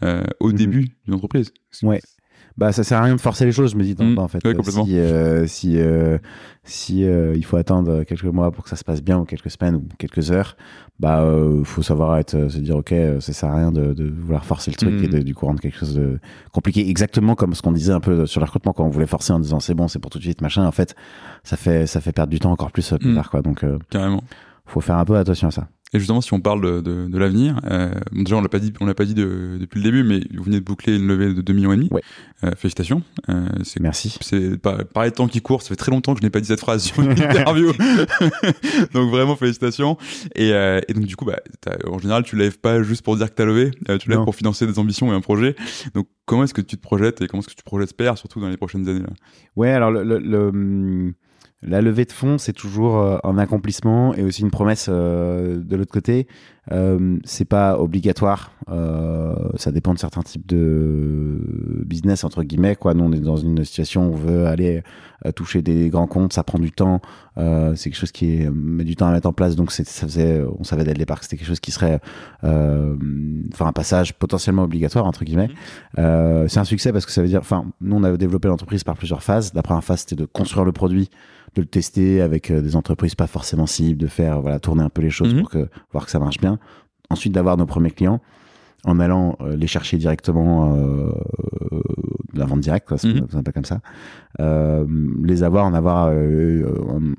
[0.04, 0.56] euh, au Mhm.
[0.56, 1.54] début d'une entreprise.
[1.84, 2.02] Ouais.
[2.58, 4.18] Bah ça sert à rien de forcer les choses je me dis Mm.
[4.18, 6.18] en fait Ouais, Euh, si euh, si euh,
[6.64, 9.52] si euh, il faut attendre quelques mois pour que ça se passe bien ou quelques
[9.52, 10.56] semaines ou quelques heures
[11.00, 11.28] bah
[11.66, 14.78] faut savoir être se dire ok ça sert à rien de, de vouloir forcer le
[14.78, 15.04] truc Mm.
[15.04, 16.20] et de, du coup rendre quelque chose de
[16.54, 19.34] compliqué exactement comme ce qu'on disait un peu sur le recrutement quand on voulait forcer
[19.34, 20.96] en disant c'est bon c'est pour tout de suite machin en fait
[21.44, 23.16] ça fait ça fait perdre du temps encore plus plus Mm.
[23.16, 24.24] tard quoi donc Carrément.
[24.66, 27.18] faut faire un peu attention à ça Et justement, si on parle de, de, de
[27.18, 29.84] l'avenir, euh, bon, déjà on l'a pas dit, on l'a pas dit de- depuis le
[29.84, 31.88] début, mais vous venez de boucler une levée de 2 millions et demi.
[31.92, 32.02] Ouais.
[32.44, 33.02] Euh, félicitations.
[33.30, 35.62] Euh, c'est merci c'est pas pareil de temps qui court.
[35.62, 37.72] Ça fait très longtemps que je n'ai pas dit cette phrase sur une interview.
[38.94, 39.98] donc vraiment félicitations.
[40.36, 41.40] Et, euh, et donc du coup, bah,
[41.88, 43.72] en général, tu lèves pas juste pour dire que t'as levé.
[43.90, 44.26] euh, tu lèves Non.
[44.26, 45.56] pour financer des ambitions et un projet.
[45.94, 48.50] Donc comment est-ce que tu te projettes et comment est-ce que tu projettes surtout dans
[48.50, 49.10] les prochaines années là?
[49.56, 51.14] Ouais, alors le, le- le,
[51.62, 55.76] la levée de fonds, c'est toujours euh, un accomplissement et aussi une promesse euh, de
[55.76, 56.28] l'autre côté.
[56.72, 58.52] Euh, c'est pas obligatoire.
[58.72, 61.40] Euh, ça dépend de certains types de
[61.86, 62.76] business entre guillemets.
[62.76, 64.82] Quoi, nous on est dans une situation où on veut aller
[65.26, 67.02] euh, toucher des grands comptes, ça prend du temps.
[67.38, 69.56] Euh, c'est quelque chose qui est- met du temps à mettre en place.
[69.56, 72.00] Donc ça faisait, on savait dès le départ que c'était quelque chose qui serait,
[72.44, 72.96] euh,
[73.54, 75.50] enfin un passage potentiellement obligatoire entre guillemets.
[76.00, 78.84] Euh, c'est un succès parce que ça veut dire, enfin, nous on avait développé l'entreprise
[78.84, 79.54] par plusieurs phases.
[79.54, 81.10] La première phase c'était de construire le produit,
[81.56, 84.90] de le tester avec euh, des entreprises pas forcément cibles, de faire voilà tourner un
[84.90, 85.42] peu les choses Mhm.
[85.42, 86.55] pour que voir que ça marche bien.
[87.10, 88.20] Ensuite d'avoir nos premiers clients
[88.84, 91.12] en allant euh, les chercher directement euh,
[92.34, 93.80] de la vente directe, quoi, un peu comme ça.
[94.40, 94.86] Euh,
[95.24, 96.64] les avoir, en avoir euh,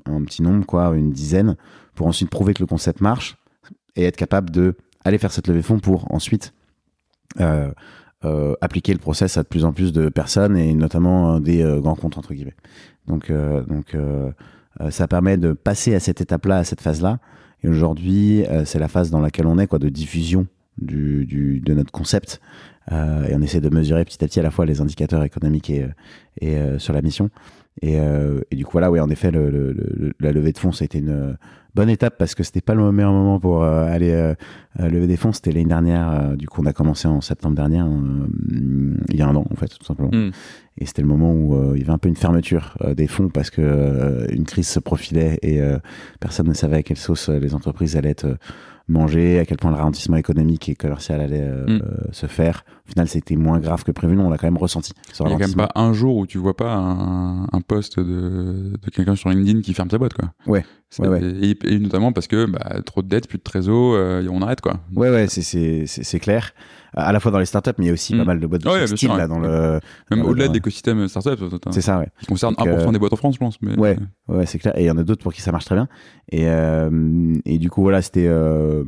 [0.07, 1.57] un, un petit nombre, quoi, une dizaine,
[1.93, 3.37] pour ensuite prouver que le concept marche
[3.95, 6.53] et être capable de aller faire cette levée de fonds pour ensuite
[7.39, 7.71] euh,
[8.23, 11.63] euh, appliquer le process à de plus en plus de personnes et notamment euh, des
[11.63, 12.55] euh, grands comptes entre guillemets.
[13.07, 14.31] Donc, euh, donc euh,
[14.81, 17.19] euh, ça permet de passer à cette étape-là, à cette phase-là.
[17.67, 20.47] Aujourd'hui, euh, c'est la phase dans laquelle on est, quoi, de diffusion
[20.77, 22.39] du, du, de notre concept.
[22.91, 25.69] Euh, et on essaie de mesurer petit à petit à la fois les indicateurs économiques
[25.69, 25.83] et,
[26.41, 27.29] euh, et sur la mission.
[27.81, 27.99] Et,
[28.51, 31.37] du coup, voilà, oui, en effet, la levée de fonds, ça a été une
[31.77, 34.33] bonne étape parce que c'était pas le meilleur moment pour euh, aller euh,
[34.79, 35.31] euh, lever des fonds.
[35.31, 36.35] C'était l'année dernière.
[36.35, 39.55] du coup, on a commencé en septembre dernier, euh, il y a un an, en
[39.55, 40.09] fait, tout simplement.
[40.11, 40.31] Mm.
[40.79, 43.49] Et c'était le moment où il y avait un peu une fermeture des fonds parce
[43.49, 45.59] que une crise se profilait et
[46.19, 48.37] personne ne savait à quelle sauce les entreprises allaient être
[48.87, 51.81] mangées, à quel point le ralentissement économique et commercial allait euh, Mm.
[52.11, 52.63] se faire.
[52.87, 54.15] Au final, c'était moins grave que prévu.
[54.15, 54.93] Nous, on l'a quand même ressenti.
[55.11, 57.61] ce Il y a quand même pas un jour où tu vois pas un, un
[57.67, 60.31] post de, de quelqu'un sur LinkedIn qui ferme sa boîte quoi.
[60.45, 60.63] Ouais.
[60.89, 61.21] C'est- Ouais, ouais.
[61.41, 64.61] Et, et notamment parce que bah, trop de dettes, plus de trésor, euh, on arrête
[64.61, 64.79] quoi.
[64.95, 66.53] Ouais, ouais, c'est- c'est c'est- c'est clair.
[66.99, 68.17] À la fois dans les startups, mais il y a aussi Mm.
[68.19, 69.79] pas mal de boîtes de Ouais, style sûr, là dans le.
[70.11, 70.49] Même au-delà ouais.
[70.49, 71.39] de l'écosystème startup,
[71.71, 72.07] C'est ça, ouais.
[72.19, 73.61] qui concerne Donc, 1% euh, des boîtes en France, je pense.
[73.61, 73.97] Mais, Ouais.
[74.27, 74.77] Ouais, c'est clair.
[74.77, 75.87] Et il y en a d'autres pour qui ça marche très bien.
[76.31, 78.83] Et, euh, et du coup, voilà, c'était euh,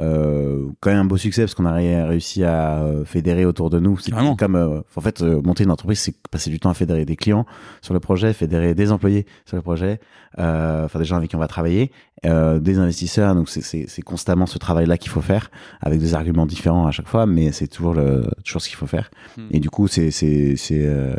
[0.00, 3.70] euh, quand même un beau succès parce qu'on a ré- réussi à euh, fédérer autour
[3.70, 3.98] de nous.
[3.98, 7.04] C'est comme, euh, en fait, euh, monter une entreprise, c'est passer du temps à fédérer
[7.04, 7.44] des clients
[7.82, 10.00] sur le projet, fédérer des employés sur le projet,
[10.38, 11.90] euh, enfin des gens avec qui on va travailler,
[12.26, 13.34] euh, des investisseurs.
[13.34, 15.50] Donc c'est- constamment ce travail-là qu'il faut faire
[15.80, 18.86] avec des arguments différents à chaque fois, mais c'est toujours le toujours ce qu'il faut
[18.86, 19.10] faire.
[19.38, 19.42] Hmm.
[19.50, 21.14] Et du coup, c'est c'est euh,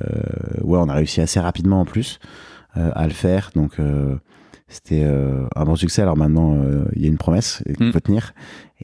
[0.64, 2.20] ouais, on a réussi assez rapidement en plus
[2.78, 3.52] euh, à le faire.
[3.56, 4.16] Donc euh,
[4.68, 6.02] c'était euh, un bon succès.
[6.02, 7.92] Alors maintenant, euh, il y a une promesse qu'il Mm.
[7.92, 8.34] faut tenir.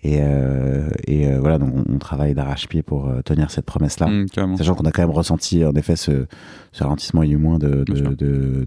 [0.03, 4.05] Et, euh, et euh, voilà, donc on, on travaille d'arrache-pied pour tenir cette promesse-là.
[4.07, 4.55] Mm, carrément.
[4.57, 6.27] Sachant qu'on a quand même ressenti en effet ce,
[6.71, 8.15] ce ralentissement, il y a eu moins de, Bien de, de-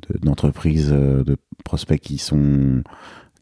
[0.08, 2.82] de- d'entreprises, de prospects qui sont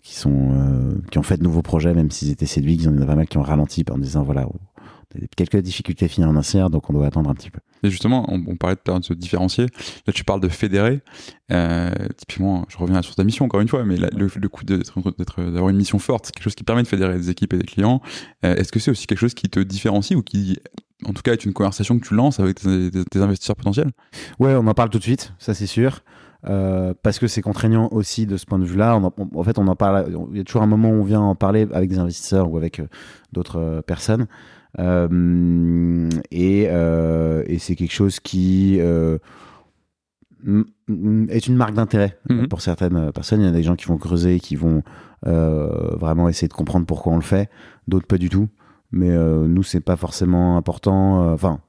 [0.09, 2.89] qui sont euh, qui ont fait de nouveaux projets, même s'ils étaient séduits, il y
[2.89, 6.71] en a pas mal qui ont ralenti en disant voilà, on a quelques difficultés financières,
[6.71, 7.61] donc on doit attendre un petit peu.
[7.83, 9.67] Et justement, on, on parlait de se différencier.
[10.07, 11.03] Là, tu parles de fédérer.
[11.53, 15.69] Euh, typiquement, je reviens sur ta mission encore une fois, mais le, le coup d'avoir
[15.69, 18.01] une mission forte, c'est quelque chose qui permet de fédérer des équipes et des clients.
[18.47, 20.59] Euh, est-ce que c'est aussi quelque chose qui te différencie ou qui,
[21.05, 23.91] en tout cas, est une conversation que tu lances avec tes, tes- tes investisseurs potentiels?
[24.39, 26.01] Ouais, on en parle tout de suite, ça c'est sûr.
[26.47, 29.01] Euh, parce que c'est contraignant aussi de ce point de vue-là.
[29.35, 30.07] En, fait, on en parle.
[30.31, 32.57] Il y a toujours un moment où on vient en parler avec des investisseurs ou
[32.57, 32.87] avec euh,
[33.33, 34.27] d'autres euh, personnes.
[36.31, 39.19] Et et c'est quelque chose qui est
[40.47, 42.49] une marque d'intérêt Mhm.
[42.49, 43.41] pour certaines personnes.
[43.41, 44.83] Il y a des gens qui vont creuser, qui vont
[45.23, 47.51] vraiment essayer de comprendre pourquoi on le fait.
[47.89, 48.49] D'autres pas du tout.
[48.93, 51.33] Mais nous, c'est pas forcément important.
[51.33, 51.61] Enfin,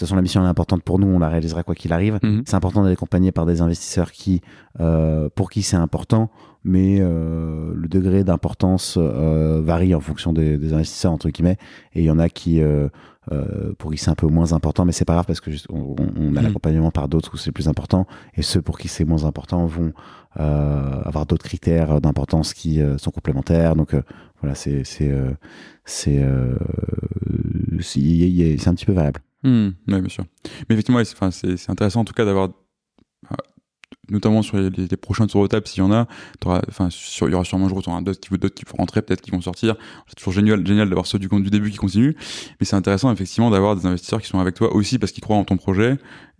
[0.00, 1.06] toute façon, la mission elle est importante pour nous.
[1.06, 2.18] On la réalisera quoi qu'il arrive.
[2.22, 2.42] Mhm.
[2.46, 4.40] C'est important d'être accompagné par des investisseurs qui,
[4.80, 6.30] euh, pour qui c'est important,
[6.64, 11.56] mais euh, le degré d'importance euh, varie en fonction des, des investisseurs entre guillemets.
[11.94, 12.88] Et il y en a qui, euh,
[13.32, 15.66] euh, pour qui c'est un peu moins important, mais c'est pas grave parce que juste,
[15.70, 16.42] on, on a Mhm.
[16.42, 18.06] l'accompagnement par d'autres où c'est plus important.
[18.36, 19.92] Et ceux pour qui c'est moins important vont
[20.38, 23.74] euh, avoir d'autres critères d'importance qui euh, sont complémentaires.
[23.76, 24.02] Donc euh,
[24.40, 25.30] voilà, c'est c'est euh,
[25.84, 26.54] c'est euh,
[27.80, 29.20] c'est un petit peu variable.
[29.42, 30.24] Hmm, ouais, bien sûr.
[30.68, 32.48] Mais effectivement, ouais, c'est, enfin, c'est, c'est intéressant en tout cas d'avoir,
[33.30, 33.34] euh,
[34.10, 36.06] notamment sur les, les prochains tours de table, s'il y en a,
[36.44, 39.20] enfin, sur, il y aura sûrement un jour d'autres qui, d'autres qui vont rentrer, peut-être
[39.20, 39.76] qui vont sortir.
[40.08, 42.14] C'est toujours génial, génial d'avoir ceux du, du début qui continuent.
[42.58, 45.36] Mais c'est intéressant effectivement d'avoir des investisseurs qui sont avec toi aussi parce qu'ils croient
[45.36, 45.96] en ton projet,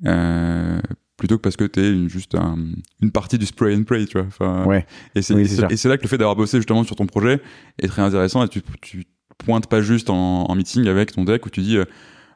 [0.07, 0.81] euh,
[1.17, 2.59] plutôt que parce que t'es une, juste un-
[3.03, 4.27] une partie du spray and pray, tu vois.
[4.27, 4.87] Enfin, Ouais.
[5.15, 7.41] Et c'est Oui, là que le fait d'avoir bossé justement sur ton projet
[7.79, 9.05] est très intéressant et tu, tu
[9.39, 11.85] pointes pas juste en, en meeting avec ton deck où tu dis euh,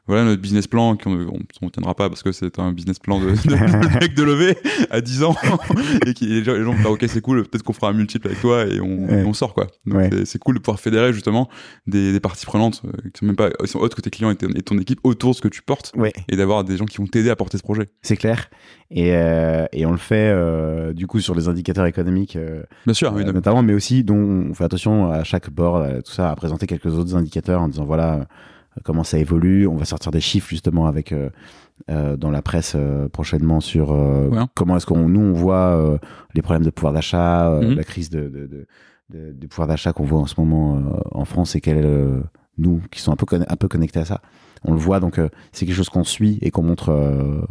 [0.07, 3.19] voilà notre business plan qu'on on, on tiendra pas parce que c'est un business plan
[3.19, 4.55] de, de, mec de lever
[4.91, 5.35] à 10 ans
[6.05, 7.93] et qui, les gens, les gens vont faire ok c'est cool peut-être qu'on fera un
[7.93, 9.21] multiple avec toi et on, Ouais.
[9.21, 10.09] et on sort quoi donc Ouais.
[10.25, 11.49] c'est- cool de pouvoir fédérer justement
[11.87, 14.29] des, des parties prenantes euh, qui sont même pas qui sont autres que tes clients
[14.31, 16.13] et, ton- et ton équipe autour de ce que tu portes Ouais.
[16.29, 18.49] et d'avoir des gens qui vont t'aider à porter ce projet C'est clair.
[18.91, 22.93] Et, euh, et on le fait euh, du coup sur les indicateurs économiques euh, bien
[22.93, 26.35] sûr oui, notamment, mais aussi dont on fait attention à chaque board, tout ça, à
[26.35, 28.27] présenter quelques autres indicateurs en disant voilà
[28.83, 29.67] comment ça évolue.
[29.67, 31.29] On va sortir des chiffres justement avec euh,
[31.89, 34.43] euh, dans la presse euh, prochainement sur euh, Ouais.
[34.55, 35.97] comment est-ce qu'on nous on voit euh,
[36.33, 37.75] les problèmes de pouvoir d'achat, euh, Mhm.
[37.75, 38.67] la crise de, de, de,
[39.13, 41.81] de- du pouvoir d'achat qu'on voit en ce moment euh, en France et quel est
[41.83, 42.23] le-
[42.57, 44.21] nous qui sont un peu un peu connectés à ça.
[44.63, 47.41] On le voit donc euh, c'est quelque chose qu'on suit et qu'on montre euh,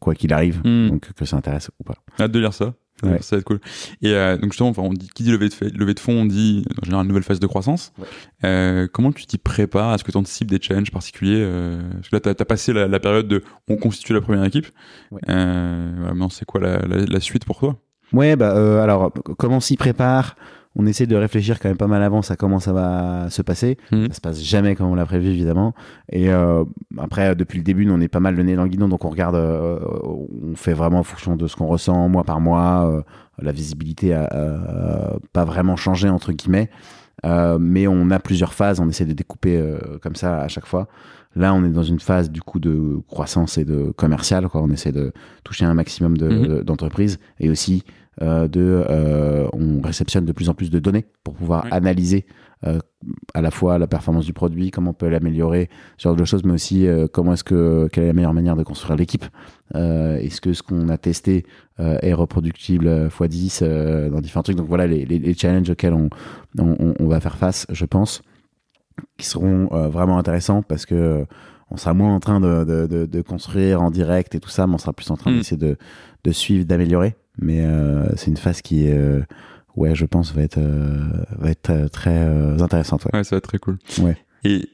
[0.00, 0.90] quoi qu'il arrive, Mhm.
[0.90, 1.96] donc que ça intéresse ou pas.
[2.20, 2.74] Hâte de lire ça.
[3.02, 3.20] Ouais.
[3.20, 3.60] Ça va être cool.
[4.02, 6.24] Et euh, donc justement, enfin, on dit, qui dit levée de, levée de fonds, on
[6.24, 7.92] dit en général nouvelle phase de croissance.
[7.98, 8.06] Ouais.
[8.44, 9.94] Euh, comment tu t'y prépares?
[9.94, 12.86] Est-ce que tu anticipes des challenges particuliers euh, Parce que là, tu as, passé la,
[12.86, 14.68] la période de on constitue la première équipe.
[15.10, 15.20] Ouais.
[15.28, 17.76] Euh, maintenant, c'est quoi la, la, la suite pour toi?
[18.12, 20.36] Ouais, bah euh, alors comment on s'y prépare?
[20.76, 23.76] On essaie de réfléchir quand même pas mal avant à comment ça va se passer.
[23.92, 24.08] Mhm.
[24.08, 25.72] Ça se passe jamais comme on l'a prévu évidemment.
[26.10, 26.64] Et euh,
[26.98, 29.04] après, depuis le début, nous, on est pas mal le nez dans le guidon, donc
[29.04, 29.78] on regarde, euh,
[30.42, 32.90] on fait vraiment en fonction de ce qu'on ressent mois par mois.
[32.90, 33.02] euh,
[33.40, 36.70] la visibilité a, pas vraiment changé entre guillemets,
[37.24, 38.80] Euh, mais on a plusieurs phases.
[38.80, 40.88] On essaie de découper euh, comme ça à chaque fois.
[41.36, 44.46] Là, on est dans une phase du coup de croissance et de commercial.
[44.48, 44.60] Quoi.
[44.62, 45.12] On essaie de
[45.42, 46.46] toucher un maximum de- Mhm.
[46.48, 47.82] de- d'entreprises et aussi
[48.20, 51.70] de, euh, on réceptionne de plus en plus de données pour pouvoir Oui.
[51.72, 52.26] analyser
[52.66, 52.78] euh,
[53.34, 56.44] à la fois la performance du produit, comment on peut l'améliorer, ce genre de choses,
[56.44, 59.24] mais aussi euh, comment est-ce que quelle est la meilleure manière de construire l'équipe.
[59.74, 61.44] Euh, est-ce que ce qu'on a testé
[61.80, 64.56] euh, est reproductible euh, x10 euh, dans différents trucs.
[64.56, 66.08] Donc voilà les, les, les challenges auxquels on,
[66.58, 68.22] on, on- on va faire face, je pense,
[69.18, 71.24] qui seront euh, vraiment intéressants parce que euh,
[71.70, 74.66] on sera moins en train de, de, de, de construire en direct et tout ça,
[74.66, 75.36] mais on sera plus en train Mm.
[75.38, 75.76] d'essayer de,
[76.24, 77.16] de suivre, d'améliorer.
[77.38, 79.22] Mais euh, c'est une phase qui, euh,
[79.76, 83.04] ouais, je pense, va être, euh, va être euh, très euh, intéressante.
[83.06, 83.10] Ouais.
[83.18, 83.78] Ouais, ça va être très cool.
[84.00, 84.16] Ouais.
[84.44, 84.68] Et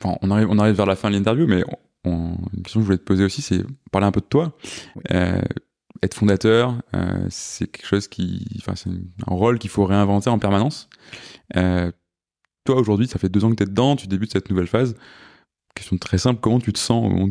[0.00, 1.62] bon, on, arrive, on arrive vers la fin de l'interview, mais
[2.04, 4.26] on- on- une question que je voulais te poser aussi, c'est parler un peu de
[4.26, 4.56] toi.
[6.02, 6.80] Être fondateur,
[7.28, 10.88] c'est quelque chose qui, enfin, c'est un rôle qu'il faut réinventer en permanence.
[11.54, 14.94] Toi, aujourd'hui, ça fait deux ans que tu es dedans, tu débutes cette nouvelle phase.
[15.74, 17.28] Question très simple, comment tu te sens au moment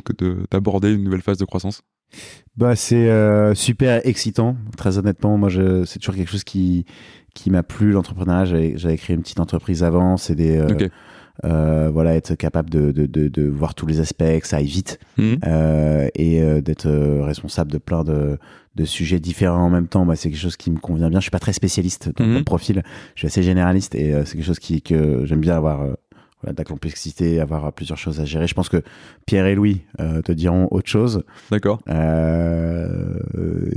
[0.52, 1.82] d'aborder une nouvelle phase de croissance?
[2.58, 5.38] Bah, c'est euh, super excitant, très honnêtement.
[5.38, 6.86] Moi, je, c'est toujours quelque chose qui,
[7.34, 8.46] qui m'a plu, l'entrepreneuriat.
[8.46, 10.18] J'avais, j'avais créé une petite entreprise avant.
[10.18, 10.68] C'est des, euh,
[11.46, 14.66] euh, voilà, être capable de, de, de, de voir tous les aspects, que ça aille
[14.66, 15.00] vite.
[15.20, 16.90] Euh, et euh, d'être
[17.24, 18.38] responsable de plein de,
[18.76, 21.20] de sujets différents en même temps, bah, c'est quelque chose qui me convient bien.
[21.20, 22.34] Je suis pas très spécialiste dans Mhm.
[22.34, 22.84] mon profil,
[23.16, 25.94] je suis assez généraliste et euh, c'est quelque chose qui, que j'aime bien avoir euh,
[26.42, 28.48] voilà, de la complexité, avoir plusieurs choses à gérer.
[28.48, 28.82] Je pense que
[29.26, 31.24] Pierre et Louis euh, te diront autre chose.
[31.52, 31.80] D'accord.
[31.90, 33.20] Euh,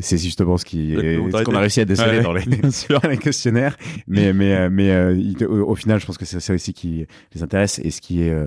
[0.01, 2.45] c'est justement ce qui est- ce qu'on a réussi à déceler Ouais, dans les,
[3.11, 3.77] les questionnaires.
[4.07, 7.07] Mais, mais, mais euh, il- au, au final, je pense que c'est ça aussi qui
[7.35, 8.47] les intéresse et ce qui est euh,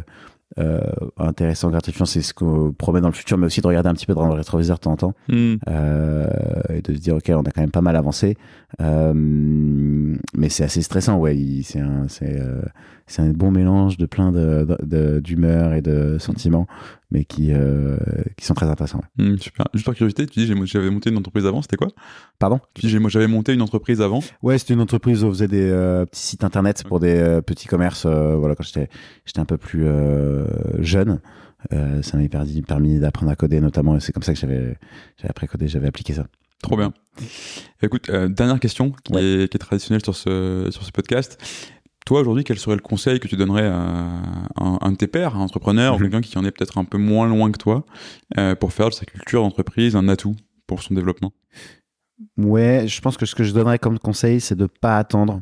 [0.59, 0.79] euh,
[1.17, 4.05] intéressant, gratifiant, c'est ce qu'on promet dans le futur, mais aussi de regarder un petit
[4.05, 5.13] peu dans le rétroviseur de temps en temps
[5.67, 6.27] euh,
[6.73, 8.37] et de se dire, ok, on a quand même pas mal avancé.
[8.81, 11.35] Euh, mais c'est assez stressant, ouais.
[11.63, 12.39] C'est un, c'est,
[13.07, 16.65] c'est un bon mélange de plein de, de- de- et de sentiments,
[17.11, 17.97] mais qui, euh,
[18.37, 19.01] qui sont très intéressants.
[19.19, 19.25] ouais.
[19.25, 19.67] Mhm, super.
[19.73, 21.89] Juste par curiosité, tu dis j'avais monté une entreprise avant, c'était quoi?
[22.39, 22.59] Pardon?
[22.73, 24.21] Tu dis j'avais monté une entreprise avant.
[24.41, 27.41] Ouais, c'était une entreprise où on faisait des euh, petits sites internet pour des euh,
[27.41, 28.05] petits commerces.
[28.05, 28.89] euh, voilà, quand j'étais
[29.25, 29.85] j'étais un peu plus
[30.79, 31.19] jeune,
[31.71, 33.95] ça m'avait permis, permis d'apprendre à coder notamment.
[33.95, 34.77] Et c'est comme ça que j'avais
[35.17, 36.25] j'avais appris à coder, j'avais appliqué ça.
[36.61, 36.93] Trop bien.
[37.81, 39.23] Écoute, euh, dernière question qui, Ouais.
[39.23, 41.37] est, qui est traditionnelle sur ce, sur ce podcast.
[42.05, 45.35] Toi, aujourd'hui, quel serait le conseil que tu donnerais à un, un de tes pairs,
[45.35, 46.03] un entrepreneur ou Mhm.
[46.03, 47.83] quelqu'un qui en est peut-être un peu moins loin que toi,
[48.37, 50.35] euh, pour faire de sa culture d'entreprise un atout
[50.67, 51.31] pour son développement?
[52.37, 55.41] Ouais, je pense que ce que je donnerais comme conseil, c'est de pas attendre,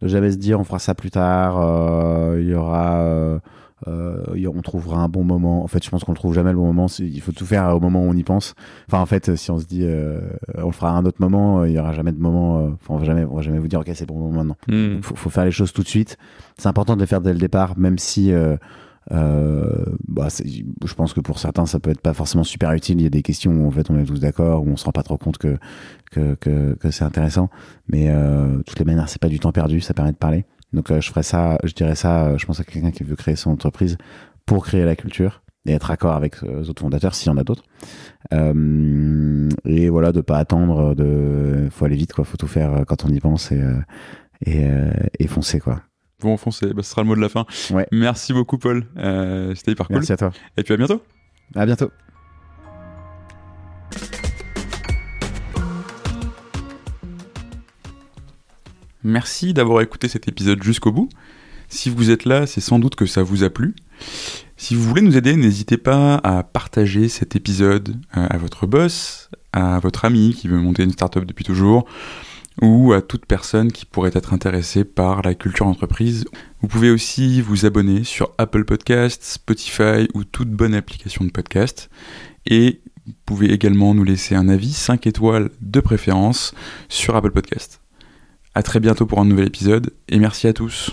[0.00, 3.00] de jamais se dire on fera ça plus tard, euh, il y aura,
[3.86, 5.62] euh, euh, on trouvera un bon moment.
[5.62, 6.86] En fait, je pense qu'on le trouve jamais le bon moment.
[6.98, 8.54] Il faut tout faire au moment où on y pense.
[8.88, 10.20] Enfin, en fait, si on se dit euh,
[10.56, 12.58] on le fera à un autre moment, euh, il y aura jamais de moment.
[12.60, 14.38] euh, Enfin, on va jamais, on va jamais vous dire ok, c'est le bon moment
[14.38, 14.56] maintenant.
[14.68, 14.96] Hmm.
[14.96, 16.16] Il faut, faut faire les choses tout de suite.
[16.56, 18.56] C'est important de les faire dès le départ, même si euh,
[19.10, 23.00] Euh, bah, je pense que pour certains, ça peut être pas forcément super utile.
[23.00, 24.84] Il y a des questions où en fait on est tous d'accord, où on se
[24.84, 25.56] rend pas trop compte que
[26.10, 27.48] que, que, que c'est intéressant.
[27.88, 30.44] Mais euh, toutes les manières, c'est pas du temps perdu, ça permet de parler.
[30.72, 32.36] Donc euh, je ferais ça, je dirais ça.
[32.36, 33.96] je pense à quelqu'un qui veut créer son entreprise
[34.46, 37.44] pour créer la culture et être accord avec les autres fondateurs s'il y en a
[37.44, 37.64] d'autres.
[38.32, 43.08] et voilà, de pas attendre, de faut aller vite quoi, faut tout faire quand on
[43.08, 43.62] y pense et
[44.46, 44.66] et,
[45.18, 45.82] et foncer quoi
[46.20, 46.72] vont enfoncer.
[46.72, 47.46] Bah, ce sera le mot de la fin.
[47.70, 47.86] Ouais.
[47.92, 48.84] Merci beaucoup, Paul.
[48.96, 49.96] Euh, C'était hyper cool.
[49.96, 50.30] Merci à toi.
[50.56, 51.02] Et puis à bientôt.
[51.54, 51.90] À bientôt.
[59.04, 61.08] Merci d'avoir écouté cet épisode jusqu'au bout.
[61.68, 63.74] Si vous êtes là, c'est sans doute que ça vous a plu.
[64.56, 69.30] Si vous voulez nous aider, n'hésitez pas à partager cet épisode euh, à votre boss,
[69.52, 71.86] à votre ami qui veut monter une startup depuis toujours,
[72.60, 76.24] ou à toute personne qui pourrait être intéressée par la culture entreprise.
[76.60, 81.88] Vous pouvez aussi vous abonner sur Apple Podcasts, Spotify ou toute bonne application de podcast.
[82.46, 86.54] Et vous pouvez également nous laisser un avis 5 étoiles de préférence
[86.88, 87.80] sur Apple Podcasts.
[88.54, 90.92] A très bientôt pour un nouvel épisode et merci à tous.